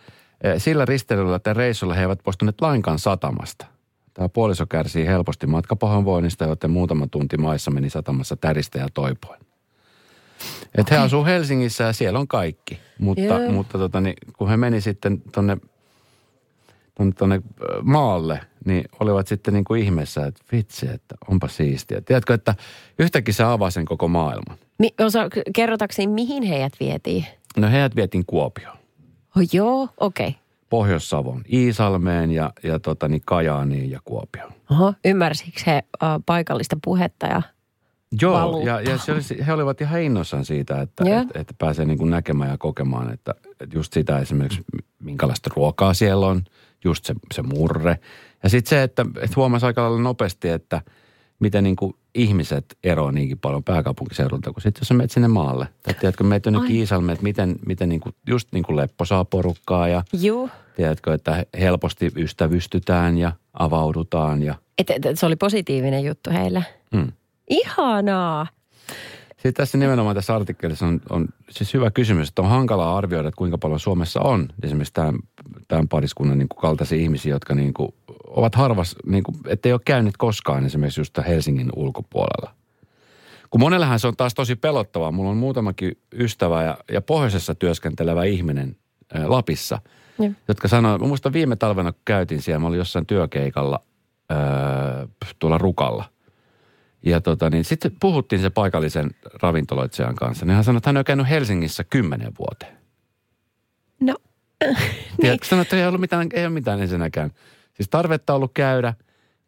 [0.44, 3.66] Eh, Sillä risteilyllä tai reissulla he eivät poistuneet lainkaan satamasta.
[4.14, 9.40] Tämä puoliso kärsii helposti matkapahoinvoinnista, joten muutama tunti maissa meni satamassa täristä ja toipoen.
[10.78, 12.78] Et he asuu Helsingissä ja siellä on kaikki.
[12.98, 13.52] Mutta, Joo.
[13.52, 15.57] mutta tota, niin, kun he meni sitten tonne,
[17.01, 17.37] ö,
[17.83, 22.01] maalle, niin olivat sitten niin kuin ihmeessä, että vitsi, että onpa siistiä.
[22.01, 22.55] Tiedätkö, että
[22.99, 24.59] yhtäkkiä se avaa sen koko maailman.
[24.79, 27.27] Mi- osa, kerrotakseni, mihin heidät vietiin?
[27.57, 28.79] No heidät vietiin Kuopioon,
[29.37, 30.29] Oh, joo, okei.
[30.29, 30.41] Okay.
[30.71, 34.53] Pohjois-Savon, Iisalmeen ja, ja tota, niin Kajaaniin ja Kuopioon.
[34.71, 37.43] Oho, ymmärsikö he äh, paikallista puhetta ja
[38.23, 38.81] Joo, valuuttaa.
[38.81, 41.21] ja, ja se oli, he olivat ihan innoissaan siitä, että, Joo.
[41.21, 44.65] että, että pääsee niin kuin näkemään ja kokemaan, että, että just sitä esimerkiksi,
[44.99, 46.43] minkälaista ruokaa siellä on,
[46.85, 47.99] just se, se murre.
[48.43, 50.81] Ja sitten se, että, että huomasi aika lailla nopeasti, että
[51.38, 55.69] miten niin kuin ihmiset eroavat niinkin paljon pääkaupunkiseudulta, kun sitten jos sä menet sinne maalle.
[55.83, 56.79] Tai tiedätkö, meet jonnekin Ai.
[56.79, 60.51] Iisalmeen, että miten, miten niinku, just niin kuin Leppo saa porukkaa ja Juu.
[60.77, 66.64] tiedätkö, että helposti ystävystytään ja avaudutaan ja Et, et, et se oli positiivinen juttu heille.
[66.93, 67.12] mm.
[67.51, 68.47] Ihanaa.
[69.38, 73.38] Sitten tässä nimenomaan tässä artikkelissa on, on siis hyvä kysymys, että on hankalaa arvioida, että
[73.38, 75.18] kuinka paljon Suomessa on esimerkiksi tämän,
[75.68, 77.94] tämän pariskunnan niin kuin kaltaisia ihmisiä, jotka niin kuin
[78.27, 82.55] ovat harvas, niin kuin, ettei ole käynyt koskaan esimerkiksi just Helsingin ulkopuolella.
[83.51, 85.12] Kun monellähän se on taas tosi pelottavaa.
[85.12, 88.77] Mulla on muutamakin ystävä ja, ja pohjoisessa työskentelevä ihminen
[89.14, 89.81] ää, Lapissa,
[90.18, 90.33] Joo.
[90.48, 93.81] jotka sanoi, mä muistan viime talvena kun käytin siellä, mä olin jossain työkeikalla
[94.31, 95.07] ää,
[95.38, 96.05] tuolla Rukalla–
[97.05, 99.11] ja tota, niin sitten puhuttiin se paikallisen
[99.43, 100.47] ravintoloitsijan kanssa.
[100.47, 102.79] Niin hän sanoi, että hän on käynyt Helsingissä kymmenen vuoteen.
[104.01, 104.15] No,
[105.21, 107.31] Tiedätkö, sanoi, että ei ollut mitään, ei ole mitään ensinnäkään.
[107.75, 108.95] Siis tarvetta ollut käydä,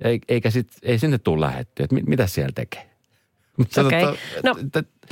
[0.05, 1.83] ei- eikä sit, ei sinne tule lähetty.
[1.83, 2.91] Että mit, mitä siellä tekee?
[3.57, 4.03] Mutta sanoi, Okei.
[4.03, 4.57] että, No.
[4.65, 5.05] että, että,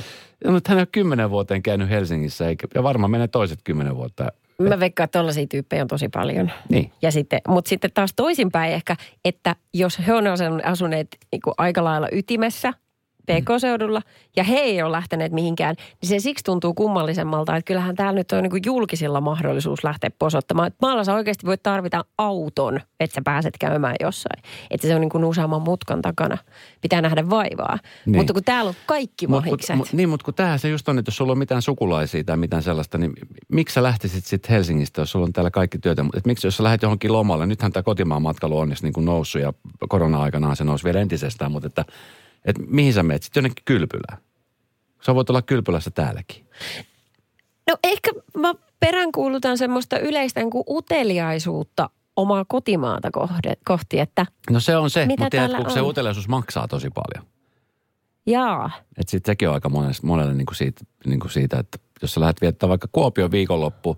[0.57, 4.31] että hän on kymmenen vuoteen käynyt Helsingissä, eikä, ja varmaan menee toiset kymmenen vuotta.
[4.59, 6.51] Mä veikkaan, että tollaisia tyyppejä on tosi paljon.
[6.69, 6.91] Niin.
[7.01, 8.95] Ja sitten, mutta sitten taas toisinpäin ehkä,
[9.25, 12.73] että jos he on asun- asuneet niin aika lailla ytimessä,
[13.29, 14.01] PK-seudulla,
[14.35, 18.31] ja he ei ole lähteneet mihinkään, niin se siksi tuntuu kummallisemmalta, että kyllähän täällä nyt
[18.31, 20.67] on niin kuin julkisilla mahdollisuus lähteä posottamaan.
[20.67, 24.43] Että Maalla sä oikeasti voit tarvita auton, että sä pääset käymään jossain.
[24.71, 26.37] Että se on niin kuin useamman mutkan takana.
[26.81, 27.79] Pitää nähdä vaivaa.
[28.05, 28.15] Niin.
[28.15, 29.75] Mutta kun täällä on kaikki Mut, mut, mahikset.
[29.75, 32.37] mut, niin, mutta kun tämähän se just on, että jos sulla on mitään sukulaisia tai
[32.37, 33.13] mitään sellaista, niin
[33.47, 36.05] miksi sä lähtisit sitten Helsingistä, jos sulla on täällä kaikki työtä?
[36.17, 39.05] Et miksi jos sä lähdet johonkin lomalle, nythän tämä kotimaan matkailu on onneksi niin kuin
[39.05, 39.53] noussut ja
[39.89, 41.85] korona-aikanaan se nousi vielä entisestään, mutta että,
[42.45, 44.17] että mihin sä menet sitten jonnekin kylpylään?
[45.05, 46.45] Sä voit olla kylpylässä täälläkin.
[47.69, 54.59] No ehkä mä peräänkuulutan semmoista yleistä niin kuin uteliaisuutta omaa kotimaata kohde, kohti, että No
[54.59, 57.27] se on se, Mitä mutta tiedät, täällä kun se uteliaisuus maksaa tosi paljon.
[58.25, 61.77] jaa, Että sitten sekin on aika monelle, monelle niin kuin siitä, niin kuin siitä, että
[62.01, 63.97] jos sä lähdet viettämään vaikka Kuopion viikonloppu,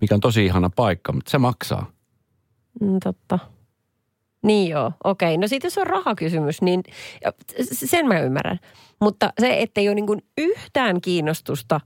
[0.00, 1.90] mikä on tosi ihana paikka, mutta se maksaa.
[2.80, 3.38] mm, totta.
[4.42, 5.38] Niin joo, okei.
[5.38, 6.82] No sitten jos on rahakysymys, niin
[7.72, 8.58] sen mä ymmärrän.
[9.00, 11.80] Mutta se, ettei ole niin yhtään kiinnostusta,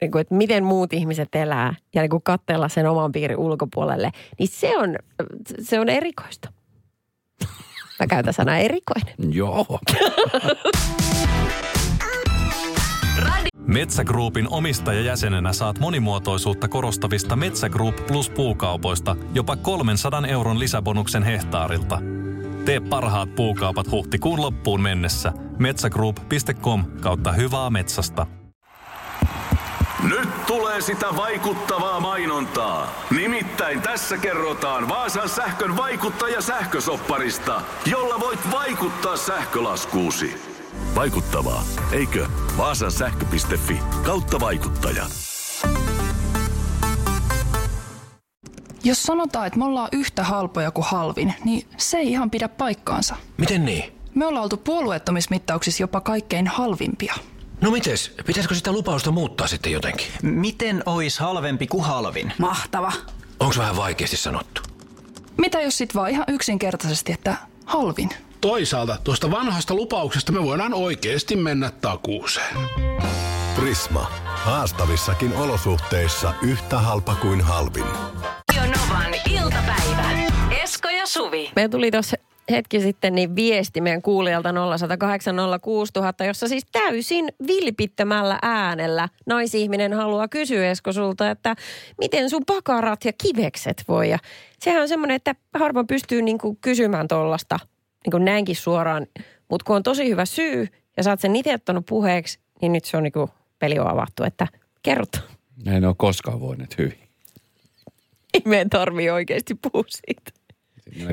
[0.00, 4.10] niin kuin, että miten muut ihmiset elää ja niin kuin katsella sen oman piirin ulkopuolelle,
[4.38, 4.96] niin se on,
[5.60, 6.52] se on erikoista.
[8.00, 9.14] Mä käytän sanaa erikoinen.
[9.32, 9.66] Joo.
[13.66, 21.98] Metsä Groupin omistajajäsenenä saat monimuotoisuutta korostavista Metsä Group Plus puukaupoista jopa 300 euron lisäbonuksen hehtaarilta.
[22.64, 25.32] Tee parhaat puukaupat huhtikuun loppuun mennessä.
[25.58, 28.26] metsägroup.com kautta hyvää metsästä.
[30.02, 32.94] Nyt tulee sitä vaikuttavaa mainontaa.
[33.10, 40.55] Nimittäin tässä kerrotaan Vaasan sähkön vaikuttaja sähkösopparista, jolla voit vaikuttaa sähkölaskuusi.
[40.96, 42.26] Vaikuttavaa, eikö?
[42.58, 45.06] Vaasan sähkö.fi kautta vaikuttaja.
[48.84, 53.16] Jos sanotaan, että me ollaan yhtä halpoja kuin halvin, niin se ei ihan pidä paikkaansa.
[53.36, 53.92] Miten niin?
[54.14, 57.14] Me ollaan oltu puolueettomismittauksissa jopa kaikkein halvimpia.
[57.60, 58.14] No mites?
[58.26, 60.06] Pitäisikö sitä lupausta muuttaa sitten jotenkin?
[60.22, 62.32] Miten ois halvempi kuin halvin?
[62.38, 62.92] Mahtava.
[63.40, 64.60] Onko vähän vaikeasti sanottu?
[65.36, 68.10] Mitä jos sit vaan ihan yksinkertaisesti, että halvin?
[68.46, 72.56] Toisaalta tuosta vanhasta lupauksesta me voidaan oikeasti mennä takuuseen.
[73.60, 74.06] Prisma.
[74.24, 77.84] Haastavissakin olosuhteissa yhtä halpa kuin halvin.
[78.56, 80.10] Novan iltapäivä.
[80.62, 81.50] Esko ja Suvi.
[81.56, 82.16] Meillä tuli tuossa
[82.50, 90.70] hetki sitten niin viesti meidän kuulijalta 0806000, jossa siis täysin vilpittömällä äänellä naisihminen haluaa kysyä
[90.70, 91.54] Esko sulta, että
[91.98, 94.10] miten sun pakarat ja kivekset voi.
[94.10, 94.18] Ja
[94.58, 97.58] sehän on semmoinen, että harvoin pystyy niinku kysymään tuollaista
[98.06, 99.06] niinku näinkin suoraan,
[99.50, 102.84] mutta kun on tosi hyvä syy ja sä oot sen itse ottanut puheeksi, niin nyt
[102.84, 104.46] se on niinku peli on avattu, että
[104.82, 105.20] kerrot.
[105.66, 106.98] Ei ole koskaan voineet hyvin.
[108.34, 110.30] Ei meidän tarvii oikeasti puhua siitä.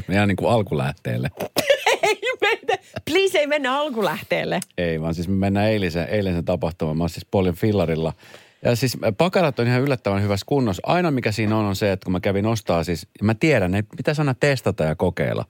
[0.07, 1.31] Me ihan niin kuin alkulähteelle.
[2.03, 4.59] Ei meitä, please ei mennä alkulähteelle.
[4.77, 6.97] Ei, vaan siis me mennään eilisen, eilisen tapahtumaan.
[6.97, 8.13] Mä oon siis Polin fillarilla.
[8.63, 10.81] Ja siis pakarat on ihan yllättävän hyvässä kunnossa.
[10.85, 13.75] Aina mikä siinä on, on se, että kun mä kävin ostaa siis, ja mä tiedän,
[13.75, 15.45] että pitäisi aina testata ja kokeilla.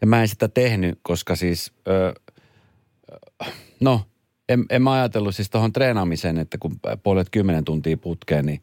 [0.00, 2.14] Ja mä en sitä tehnyt, koska siis, ö,
[3.12, 3.44] ö,
[3.80, 4.00] no,
[4.48, 8.62] en, en mä ajatellut siis tuohon treenaamiseen, että kun puolet kymmenen tuntia putkeen, niin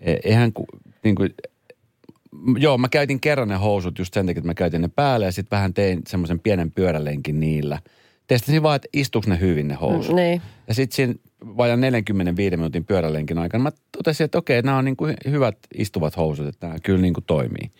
[0.00, 0.66] e- eihän ku,
[1.04, 1.34] niin kuin,
[2.58, 5.32] joo, mä käytin kerran ne housut just sen takia, että mä käytin ne päälle ja
[5.32, 7.78] sitten vähän tein semmoisen pienen pyörälenkin niillä.
[8.26, 10.12] Testasin vaan, että istuuko ne hyvin ne housut.
[10.12, 10.42] Mm, niin.
[10.68, 11.14] Ja sitten siinä
[11.56, 16.16] vajaan 45 minuutin pyörälenkin aikana mä totesin, että okei, nämä on niin kuin hyvät istuvat
[16.16, 17.70] housut, että nämä kyllä niin kuin toimii.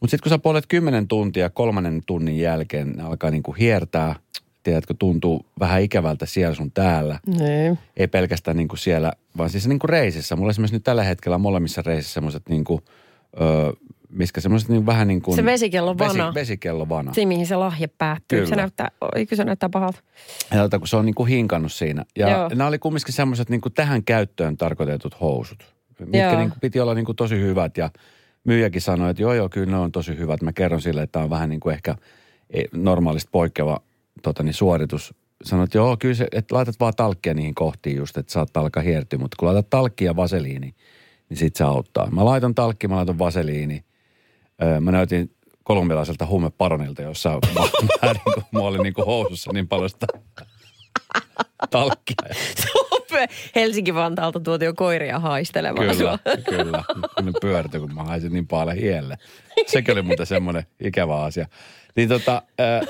[0.00, 4.14] Mutta sitten kun sä puolet 10 tuntia kolmannen tunnin jälkeen ne alkaa niin kuin hiertää,
[4.62, 7.18] tiedätkö, tuntuu vähän ikävältä siellä sun täällä.
[7.26, 7.78] Niin.
[7.96, 10.36] Ei pelkästään niin kuin siellä, vaan siis niin kuin reisissä.
[10.36, 12.80] Mulla esimerkiksi nyt tällä hetkellä on molemmissa reisissä semmoiset niin kuin,
[13.40, 13.72] öö,
[14.10, 15.36] miskä semmoiset niin vähän niin kuin...
[15.36, 16.26] Se vesikello vana.
[16.26, 17.14] Vesi, vesikello vana.
[17.14, 18.38] Siinä, mihin se lahje päättyy.
[18.38, 18.48] Kyllä.
[18.48, 20.00] Se näyttää, eikö se näyttää pahalta?
[20.50, 22.04] Ja tota, kun se on niin kuin hinkannut siinä.
[22.18, 22.48] Ja Joo.
[22.48, 25.74] nämä oli kumminkin semmoiset niin kuin tähän käyttöön tarkoitetut housut.
[25.98, 26.38] Mitkä Joo.
[26.38, 27.90] niin kuin piti olla niin kuin tosi hyvät ja
[28.44, 30.42] myyjäkin sanoi, että joo joo, kyllä ne on tosi hyvät.
[30.42, 31.96] Mä kerron sille, että tämä on vähän niin kuin ehkä
[32.50, 33.80] eh, normaalista poikkeava
[34.22, 35.14] tota, niin suoritus.
[35.44, 38.82] Sanoit, että joo, kyllä se, että laitat vaan talkkia niihin kohtiin just, että saattaa alkaa
[38.82, 39.18] hiertyä.
[39.18, 40.74] Mutta kun laitat talkkia ja vaseliini,
[41.28, 42.10] niin sit se auttaa.
[42.10, 43.84] Mä laitan talkki, mä laitan vaseliini.
[44.62, 45.30] Öö, mä näytin
[45.64, 47.60] kolumbilaiselta huumeparonilta, jossa mä,
[48.08, 50.06] mä kuin, mä olin niin kuin housussa niin paljon sitä
[51.70, 52.16] talkkia.
[53.54, 56.18] Helsinki-Vantaalta tuotiin koiria haistelemaan Kyllä, sua.
[56.50, 56.84] kyllä.
[57.16, 59.16] Kun ne pyörtyi, kun mä haisin niin paljon hielle.
[59.66, 61.46] Sekin oli muuten semmoinen ikävä asia.
[61.96, 62.80] Niin tota, ää,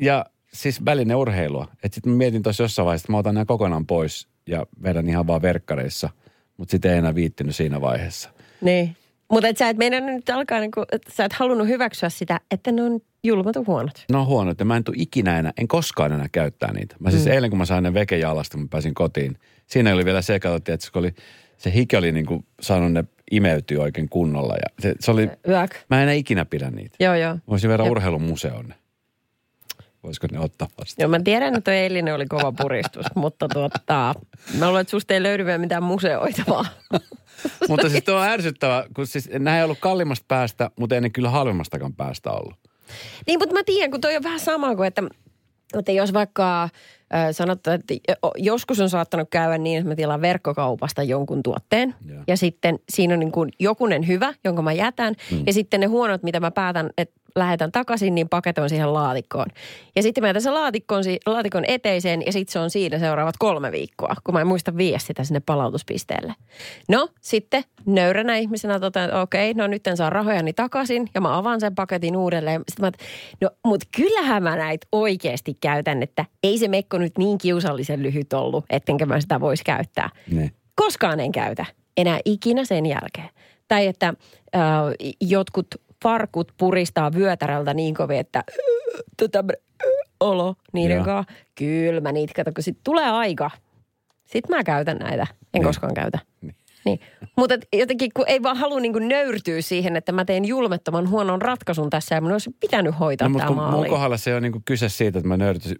[0.00, 1.68] ja siis välineurheilua.
[1.84, 5.08] Että sitten mä mietin tuossa jossain vaiheessa, että mä otan nämä kokonaan pois ja vedän
[5.08, 6.10] ihan vaan verkkareissa.
[6.56, 8.30] Mutta sitten ei enää viittynyt siinä vaiheessa.
[8.60, 8.96] Niin.
[9.30, 12.40] Mutta et sä et meidän nyt alkaa, niin kuin, että sä et halunnut hyväksyä sitä,
[12.50, 14.04] että ne on julmat ja huonot.
[14.12, 16.96] Ne on huonot ja mä en tule ikinä enää, en koskaan enää käyttää niitä.
[16.98, 17.32] Mä siis Mm.
[17.32, 19.38] eilen, kun mä sain ne veke jalasta, kun mä pääsin kotiin.
[19.66, 21.14] Siinä oli vielä se, katsottiin, että se, oli,
[21.56, 24.54] se hiki oli niin kuin saanut ne imeytyä oikein kunnolla.
[24.54, 25.74] Ja se, se oli, Yök.
[25.90, 26.96] mä en enää ikinä pidä niitä.
[27.00, 27.38] Joo, joo.
[27.48, 27.92] Voisin verran Jep.
[27.92, 28.74] urheilumuseonne.
[30.02, 31.02] Voisiko ne ottaa vasta?
[31.02, 34.14] Joo, mä tiedän, että eilinen oli kova puristus, mutta tuota,
[34.58, 36.64] mä luulen, että susta ei löydy vielä mitään museoitavaa.
[37.68, 41.10] mutta siis tuo on ärsyttävä, kun siis nämä ei ollut kalliimmasta päästä, mutta ei ne
[41.10, 42.58] kyllä halvemmastakaan päästä ollut.
[43.26, 45.02] Niin, mutta mä tiedän, kun toi on vähän sama kuin, että,
[45.78, 46.68] että jos vaikka
[47.32, 47.94] sanottu, että
[48.36, 51.94] joskus on saattanut käydä niin, että mä tilaan verkkokaupasta jonkun tuotteen.
[52.06, 55.14] Ja, ja sitten siinä on niin kuin jokunen hyvä, jonka mä jätän.
[55.30, 55.42] Mm.
[55.46, 59.46] Ja sitten ne huonot, mitä mä päätän, että lähetän takaisin, niin paketoin siihen laatikkoon.
[59.96, 64.14] Ja sitten mä jätän sen laatikon, eteiseen ja sitten se on siinä seuraavat kolme viikkoa,
[64.24, 66.34] kun mä en muista viedä sitä sinne palautuspisteelle.
[66.88, 71.38] No, sitten nöyränä ihmisenä totean, että okei, no nyt en saa rahojani takaisin ja mä
[71.38, 72.62] avaan sen paketin uudelleen.
[72.68, 72.92] Sitten mä,
[73.40, 78.32] no mut kyllähän mä näitä oikeasti käytän, että ei se mekko nyt niin kiusallisen lyhyt
[78.32, 80.10] ollut, ettenkö mä sitä voisi käyttää.
[80.30, 80.50] Ne.
[80.74, 83.30] Koskaan en käytä enää ikinä sen jälkeen.
[83.68, 84.14] Tai että
[84.56, 84.62] äh,
[85.20, 85.66] jotkut
[86.02, 88.44] farkut puristaa vyötärältä niin kovin, että
[89.16, 89.44] tota,
[90.20, 91.04] olo niiden Joo.
[91.04, 91.32] kanssa.
[91.54, 93.50] Kyllä mä niitä kato, kun sit tulee aika.
[94.24, 95.22] Sitten mä käytän näitä.
[95.22, 95.64] En Niin.
[95.64, 96.18] koskaan käytä.
[96.84, 97.00] Niin.
[97.36, 101.42] Mutta et jotenkin, kun ei vaan halua niin nöyrtyä siihen, että mä teen julmettoman huonon
[101.42, 104.62] ratkaisun tässä ja mun olisi pitänyt hoitaa No, mutta tämä mun kohdalla se on niinku
[104.64, 105.76] kyse siitä, että mä nöyrtyisin.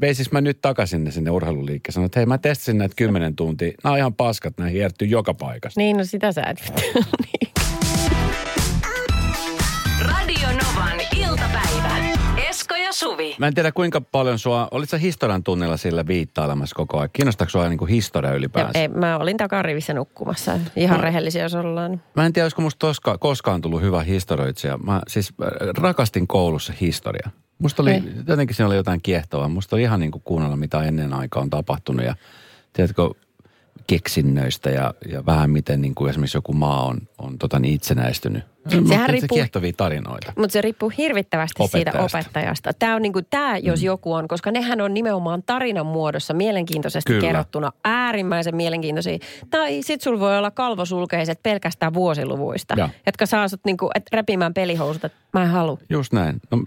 [0.00, 1.92] Veisis mä nyt takaisin ne sinne urheiluliikkeen.
[1.92, 3.72] Sanoin, että hei mä testasin näitä kymmenen tuntia.
[3.84, 5.80] Nämä on ihan paskat, nämä hiertyy joka paikassa.
[5.80, 6.72] Niin, no sitä sä et.
[6.94, 7.53] niin.
[12.94, 13.36] Suvi.
[13.38, 17.10] Mä en tiedä kuinka paljon sua, olit sä historian tunnilla sillä viittailemassa koko ajan?
[17.12, 18.78] Kiinnostaako sua niinku historia Ja, ylipäänsä?
[18.78, 20.58] ei, mä olin takarivissä nukkumassa.
[20.76, 21.02] Ihan No.
[21.02, 22.02] rehellisiä jos ollaan.
[22.16, 24.78] Mä en tiedä, olisiko musta toska, koskaan tullut hyvä historioitsija.
[24.78, 25.48] Mä siis äh,
[25.82, 27.30] rakastin koulussa historiaa.
[27.58, 28.02] Musta oli, Ei.
[28.28, 29.48] jotenkin siinä oli jotain kiehtovaa.
[29.48, 32.06] Musta oli ihan niin kuin kuunnella, mitä ennen aikaa on tapahtunut.
[32.06, 32.14] Ja
[32.72, 33.10] tiedätkö,
[33.86, 38.44] keksinnöistä ja, ja vähän miten niin kuin esimerkiksi joku maa on, on tota, niin itsenäistynyt.
[38.88, 40.32] Sehän riippuu- kiehtovia tarinoita.
[40.38, 42.08] Mutta se riippuu hirvittävästi Opettajasta.
[42.08, 42.72] siitä opettajasta.
[42.78, 43.86] Tämä on niinku, tämä jos mm.
[43.86, 47.26] joku on, koska nehän on nimenomaan tarinan muodossa mielenkiintoisesti Kyllä.
[47.26, 47.72] kerrottuna.
[47.84, 49.18] Äärimmäisen mielenkiintoisia.
[49.50, 52.88] Tai sit sulla voi olla kalvosulkeiset pelkästään vuosiluvuista, Joo.
[53.06, 55.78] jotka saa sut niinku, et repimään pelihousut, että mä en halua.
[55.90, 56.40] Just näin.
[56.50, 56.58] No,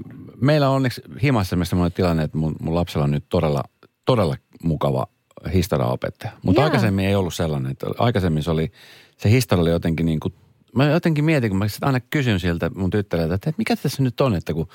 [0.41, 3.63] meillä on onneksi himassa sellainen tilanne, että mun, mun lapsella on nyt todella,
[4.05, 5.07] todella mukava
[5.53, 6.31] historiaopettaja.
[6.43, 6.65] Mutta Jaa.
[6.65, 7.71] aikaisemmin ei ollut sellainen.
[7.71, 8.71] Että aikaisemmin se oli,
[9.17, 10.33] se historia oli jotenkin niin kuin,
[10.75, 14.21] mä jotenkin mietin, kun mä sit aina kysyn siltä mun tyttäreltä, että, mikä tässä nyt
[14.21, 14.67] on, että kun,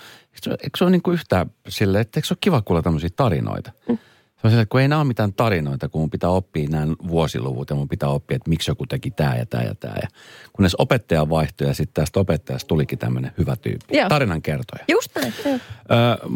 [0.51, 3.73] eikö se, ole niin kuin yhtään sille, että eikö se ole kiva kuulla tämmöisiä tarinoita.
[3.89, 3.99] Mm.
[4.43, 6.95] Se on sillä, että kun ei nämä ole mitään tarinoita, kun mun pitää oppia nämä
[7.09, 9.95] vuosiluvut ja mun pitää oppia, että miksi joku teki tämä ja tämä ja tämä.
[10.03, 10.09] Ja
[10.53, 13.97] kunnes opettaja vaihtui ja sitten tästä opettajasta tulikin tämmöinen hyvä tyyppi.
[13.97, 14.09] Joo.
[14.09, 14.85] Tarinan kertoja.
[14.89, 15.35] Just näin.
[15.47, 15.59] Öö,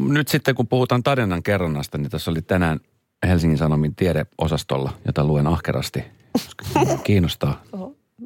[0.08, 2.80] nyt sitten kun puhutaan tarinan kerronnasta, niin tässä oli tänään
[3.26, 6.04] Helsingin Sanomin tiedeosastolla, jota luen ahkerasti,
[7.04, 7.62] kiinnostaa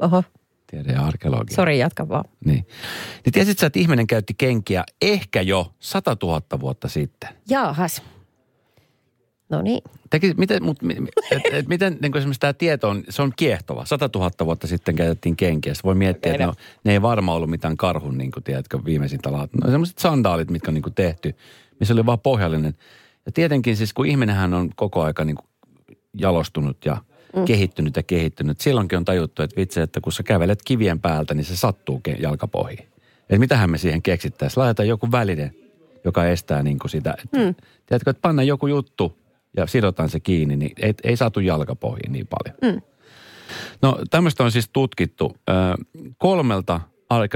[0.03, 0.24] Oho,
[0.70, 1.57] tiede ja arkeologia.
[1.57, 2.24] sori jatka vaan.
[2.44, 2.66] Niin.
[3.24, 7.29] niin tiesit sä, että ihminen käytti kenkiä ehkä jo 100 000 vuotta sitten?
[7.48, 8.03] Jaahas.
[9.48, 9.83] No niin.
[10.11, 10.79] Teki, miten, mut,
[11.31, 13.85] et, et, miten niin esimerkiksi tämä tieto on, se on kiehtova.
[13.85, 15.74] 100 000 vuotta sitten käytettiin kenkiä.
[15.74, 18.79] Sitten voi miettiä, että ne, on- ne ei varmaan ollut mitään karhun, niin kuin, tiedätkö,
[18.85, 19.57] viimeisintä laatu.
[19.64, 21.35] No sellaiset sandaalit, mitkä on niin kuin tehty,
[21.81, 22.74] missä oli vaan pohjallinen.
[23.30, 25.36] Ja tietenkin siis, kun ihminenhän on koko aika niin
[26.18, 26.96] jalostunut ja
[27.36, 27.44] mm.
[27.44, 28.60] kehittynyt ja kehittynyt.
[28.60, 32.88] Silloinkin on tajuttu, että vitsi, että kun sä kävelet kivien päältä, niin se sattuu jalkapohjiin.
[33.20, 34.60] Että mitähän me siihen keksittäisiin?
[34.60, 35.54] Laitetaan joku väline
[36.04, 37.14] joka estää niin kuin sitä.
[37.24, 37.54] Että, Mm.
[37.86, 39.18] Tiedätkö, että panna joku juttu
[39.56, 42.74] ja sidotaan se kiinni, niin ei, ei saatu jalkapohjiin niin paljon.
[42.74, 42.82] Mm.
[43.82, 45.36] No tämmöistä on siis tutkittu.
[45.50, 45.52] Ö,
[46.18, 46.80] kolmelta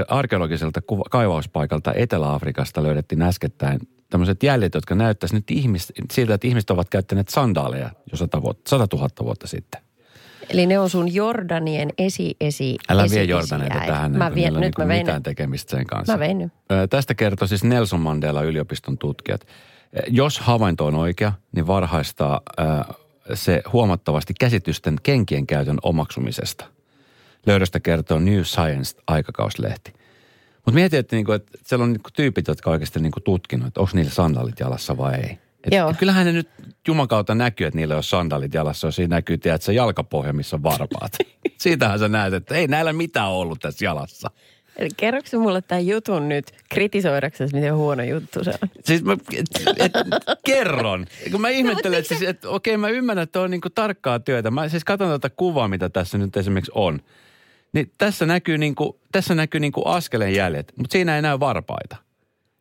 [0.09, 6.89] arkeologiselta kaivauspaikalta Etelä-Afrikasta löydettiin äskettäin tämmöiset jäljet, jotka näyttäisi nyt ihmis, siltä, että ihmiset ovat
[6.89, 9.81] käyttäneet sandaaleja jo 100, vuotta, 100 000 vuotta sitten.
[10.49, 13.91] Eli ne on sun Jordanien esi esi Älä vie esi- Jordaneita esiäiti.
[13.91, 14.99] tähän, Mä vien, nyt niinku mä vein.
[15.05, 16.13] mitään tekemistä sen kanssa.
[16.13, 16.51] Mä vein.
[16.71, 19.41] Ö, Tästä kertoo siis Nelson Mandela yliopiston tutkijat.
[20.07, 22.63] Jos havainto on oikea, niin varhaistaa ö,
[23.33, 26.65] se huomattavasti käsitysten kenkien käytön omaksumisesta.
[27.45, 29.93] Löydöstä kertoo New Science-aikakauslehti.
[30.55, 33.91] Mutta mietin, että, niinku, että siellä on niinku tyypit, jotka oikeasti niinku tutkinut, että onko
[33.93, 35.37] niillä sandaalit jalassa vai ei.
[35.63, 35.93] Et Joo.
[35.99, 36.49] Kyllähän ne nyt
[36.87, 40.33] Juman kautta näkyy, että niillä ei ole sandaalit jalassa, jos siinä näkyy, tiedät, se jalkapohja,
[40.33, 41.17] missä on varpaat.
[41.57, 44.31] Siitähän sä näet, että ei näillä mitään ollut tässä jalassa.
[44.77, 48.69] Eli kerroksä sä mulle tämän jutun nyt kritisoidaksesi, miten huono juttu se on?
[48.83, 49.91] Siis mä et, et,
[50.45, 51.05] kerron.
[51.31, 54.51] Kun mä ihmettelen, että, siis, että okei mä ymmärrän, että on niinku tarkkaa työtä.
[54.51, 56.99] Mä siis katson tätä kuvaa, mitä tässä nyt esimerkiksi on.
[57.73, 61.95] Niin tässä näkyy niinku, tässä näkyy niinku askeleen jäljet, mutta siinä ei näy varpaita.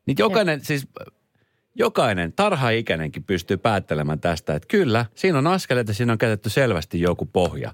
[0.06, 0.88] Niin jokainen, siis
[1.74, 7.00] jokainen tarha-ikäinenkin pystyy päättelemään tästä, että kyllä, siinä on askeleet ja siinä on käytetty selvästi
[7.00, 7.72] joku pohja.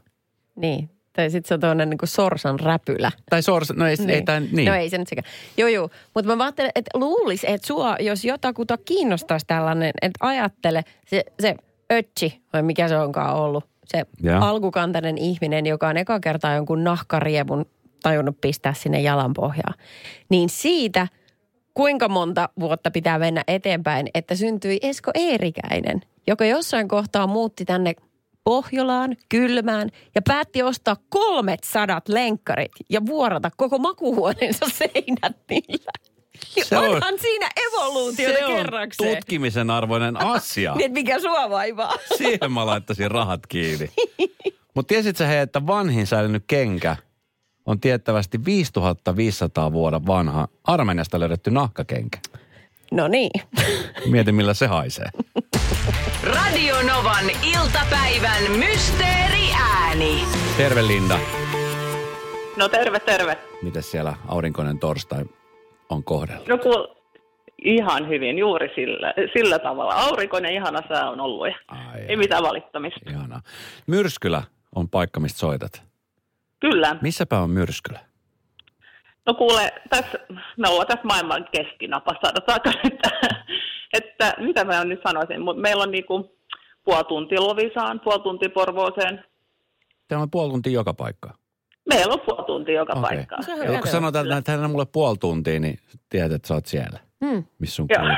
[0.56, 0.90] Niin.
[1.12, 3.12] Tai sitten se on tuollainen niin sorsan räpylä.
[3.30, 4.10] Tai sorsa, no ei, niin.
[4.10, 4.68] ei tämän, niin.
[4.68, 5.32] No ei se nyt sekään.
[5.56, 5.90] Joo, joo.
[6.14, 11.54] Mutta mä ajattelen, että luulis, että sua, jos jotakuta kiinnostaisi tällainen, että ajattele se, se
[11.92, 14.40] ötsi, vai mikä se onkaan ollut, se Joo.
[14.40, 17.66] alkukantainen ihminen, joka on eka kertaa jonkun nahkarievun
[18.02, 19.74] tajunnut pistää sinne jalan pohjaan.
[20.28, 21.08] Niin siitä,
[21.74, 27.94] kuinka monta vuotta pitää mennä eteenpäin, että syntyi Esko Eerikäinen, joka jossain kohtaa muutti tänne
[28.44, 35.92] Pohjolaan, kylmään ja päätti ostaa 300 lenkkarit ja vuorata koko makuhuoneensa seinät niillä.
[36.56, 39.16] Niin Se on- onhan siinä evoluutiota Se on kerrakseen.
[39.16, 40.74] tutkimisen arvoinen asia.
[40.78, 41.94] Niin, mikä sua vaivaa.
[42.18, 43.90] Siihen mä laittaisin rahat kiinni.
[44.74, 46.96] Mutta tiesit sä hei, että vanhin säilynyt kenkä
[47.66, 52.18] on tiettävästi 5500 vuoden vanha Armeniasta löydetty nahkakenkä.
[52.92, 53.30] No niin.
[54.06, 55.06] Mieti millä se haisee.
[56.34, 60.24] Radio Novan iltapäivän mysteeriääni.
[60.56, 61.18] Terve Linda.
[62.56, 63.38] No terve, terve.
[63.62, 65.24] Miten siellä aurinkoinen torstai
[65.90, 66.44] on kohdella?
[66.48, 66.86] No kuul,
[67.64, 69.94] ihan hyvin, juuri sillä, sillä tavalla.
[69.94, 73.10] Aurinkoinen ihana sää on ollut ja Ai, ei mitään valittamista.
[73.10, 73.40] Ihanaa.
[73.86, 74.42] Myrskylä
[74.74, 75.82] on paikka, mistä soitat.
[76.60, 76.96] Kyllä.
[77.02, 78.00] Missäpä on Myrskylä?
[79.26, 80.18] No kuule, tässä,
[80.56, 83.10] me ollaan tässä maailman keskinapassa, sanotaanko, että,
[83.92, 86.36] että mitä mä nyt sanoisin, mutta meillä on niinku
[86.84, 89.24] puoli tuntia Lovisaan, puoli tuntia Porvooseen.
[90.08, 91.39] Täällä on puoli tuntia joka paikka.
[91.94, 93.02] Meillä on puoli tuntia joka Okei.
[93.02, 93.44] paikkaan.
[93.62, 96.98] Eli kun sanotaan, että hän on mulle puoli tuntia, niin tiedät, että sä oot siellä.
[97.24, 97.44] Hmm.
[97.58, 98.14] Missä sun olla.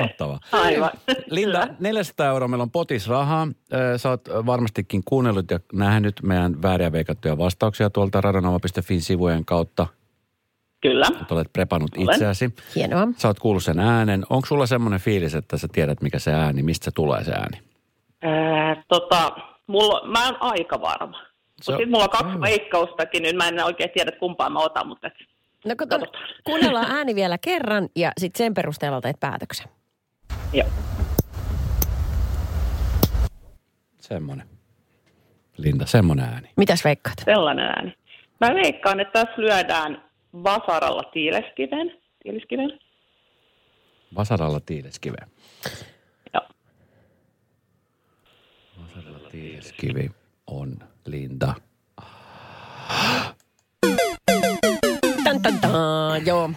[0.00, 0.40] Mahtavaa.
[0.64, 0.90] Aivan.
[1.30, 3.48] Linda, 400 euroa meillä on potis rahaa.
[3.72, 9.86] Ö, Sä oot varmastikin kuunnellut ja nähnyt meidän vääriä veikattuja vastauksia tuolta radonova.fin sivujen kautta.
[10.82, 11.06] Kyllä.
[11.20, 12.10] Että olet prepannut Olen.
[12.14, 12.54] itseäsi.
[12.76, 13.08] Hienoa.
[13.16, 14.24] Sä oot kuullut sen äänen.
[14.30, 17.60] Onko sulla semmoinen fiilis, että sä tiedät, mikä se ääni, mistä se tulee se ääni?
[18.22, 19.32] Ää, tota,
[19.66, 21.18] mulla, mä oon aika varma.
[21.62, 24.50] Se Mutta on- sitten mulla on kaksi veikkaustakin, nyt mä en oikein tiedä, että kumpaa
[24.50, 25.12] mä otan, mutta et,
[25.64, 25.98] No kato,
[26.46, 29.66] kuunnellaan ääni vielä kerran ja sitten sen perusteella teet päätöksen.
[30.52, 30.68] Joo.
[34.00, 34.46] Semmoinen.
[35.56, 36.50] Linda, semmoinen ääni.
[36.56, 37.14] Mitäs veikkaat?
[37.24, 37.94] sellainen ääni.
[38.40, 40.04] Mä veikkaan, että tässä lyödään
[40.44, 41.92] vasaralla tiileskiven.
[42.22, 42.80] tiileskiven.
[44.14, 45.26] Vasaralla tiileskiveä.
[46.34, 46.42] Joo.
[48.82, 50.10] Vasaralla tiileskivi
[50.46, 51.54] on Linda.
[55.24, 56.50] Tan, tan, tan, joo.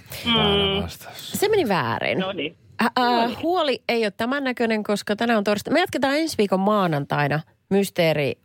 [1.15, 2.19] Se meni väärin.
[2.19, 2.57] No niin.
[2.83, 5.73] Ä, ä, huoli ei ole tämän näköinen, koska tänään on torstai.
[5.73, 8.37] Me jatketaan ensi viikon maanantaina mysteeri,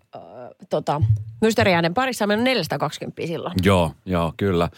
[0.70, 1.02] tota,
[1.40, 2.24] mysteeriäänen parissa.
[2.24, 3.54] On 420 silloin.
[3.62, 4.68] Joo, joo, kyllä.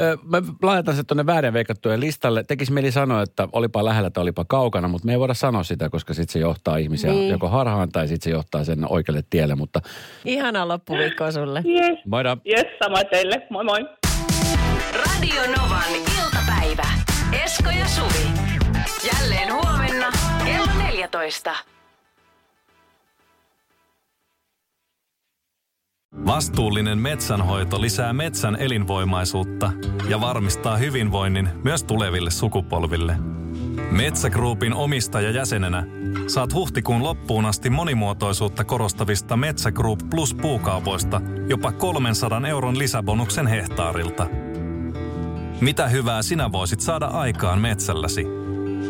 [0.00, 2.44] Ö, Mä laitan se tuonne väärin veikattujen listalle.
[2.44, 5.88] Tekis mieli sanoa, että olipa lähellä tai olipa kaukana, mutta me ei voida sanoa sitä,
[5.90, 7.30] koska sitten se johtaa ihmisiä Niin.
[7.30, 9.54] joko harhaan tai sitten se johtaa sen oikealle tielle.
[9.54, 9.80] Mutta
[10.24, 11.62] Ihanaa loppuviikkoa sulle.
[11.66, 11.98] Yes.
[12.06, 12.36] moida.
[12.46, 13.46] Yes, sama teille.
[13.50, 13.80] Moi moi.
[14.94, 15.92] Radio Novan
[16.24, 16.82] iltapäivä.
[17.44, 18.26] Esko ja Suvi.
[19.12, 20.06] Jälleen huomenna
[20.44, 21.54] kello 14.
[26.26, 29.72] Vastuullinen metsänhoito lisää metsän elinvoimaisuutta
[30.08, 33.16] ja varmistaa hyvinvoinnin myös tuleville sukupolville.
[33.90, 35.86] Metsägruupin omistajajäsenenä
[36.26, 44.26] saat huhtikuun loppuun asti monimuotoisuutta korostavista Metsä Group Plus puukaupoista jopa 300 euron lisäbonuksen hehtaarilta.
[45.60, 48.26] Mitä hyvää sinä voisit saada aikaan metsälläsi?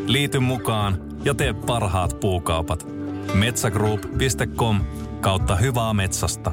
[0.07, 2.87] Liity mukaan ja tee parhaat puukaupat.
[3.35, 4.81] Metsagroup.com
[5.21, 6.53] kautta hyvää metsästä.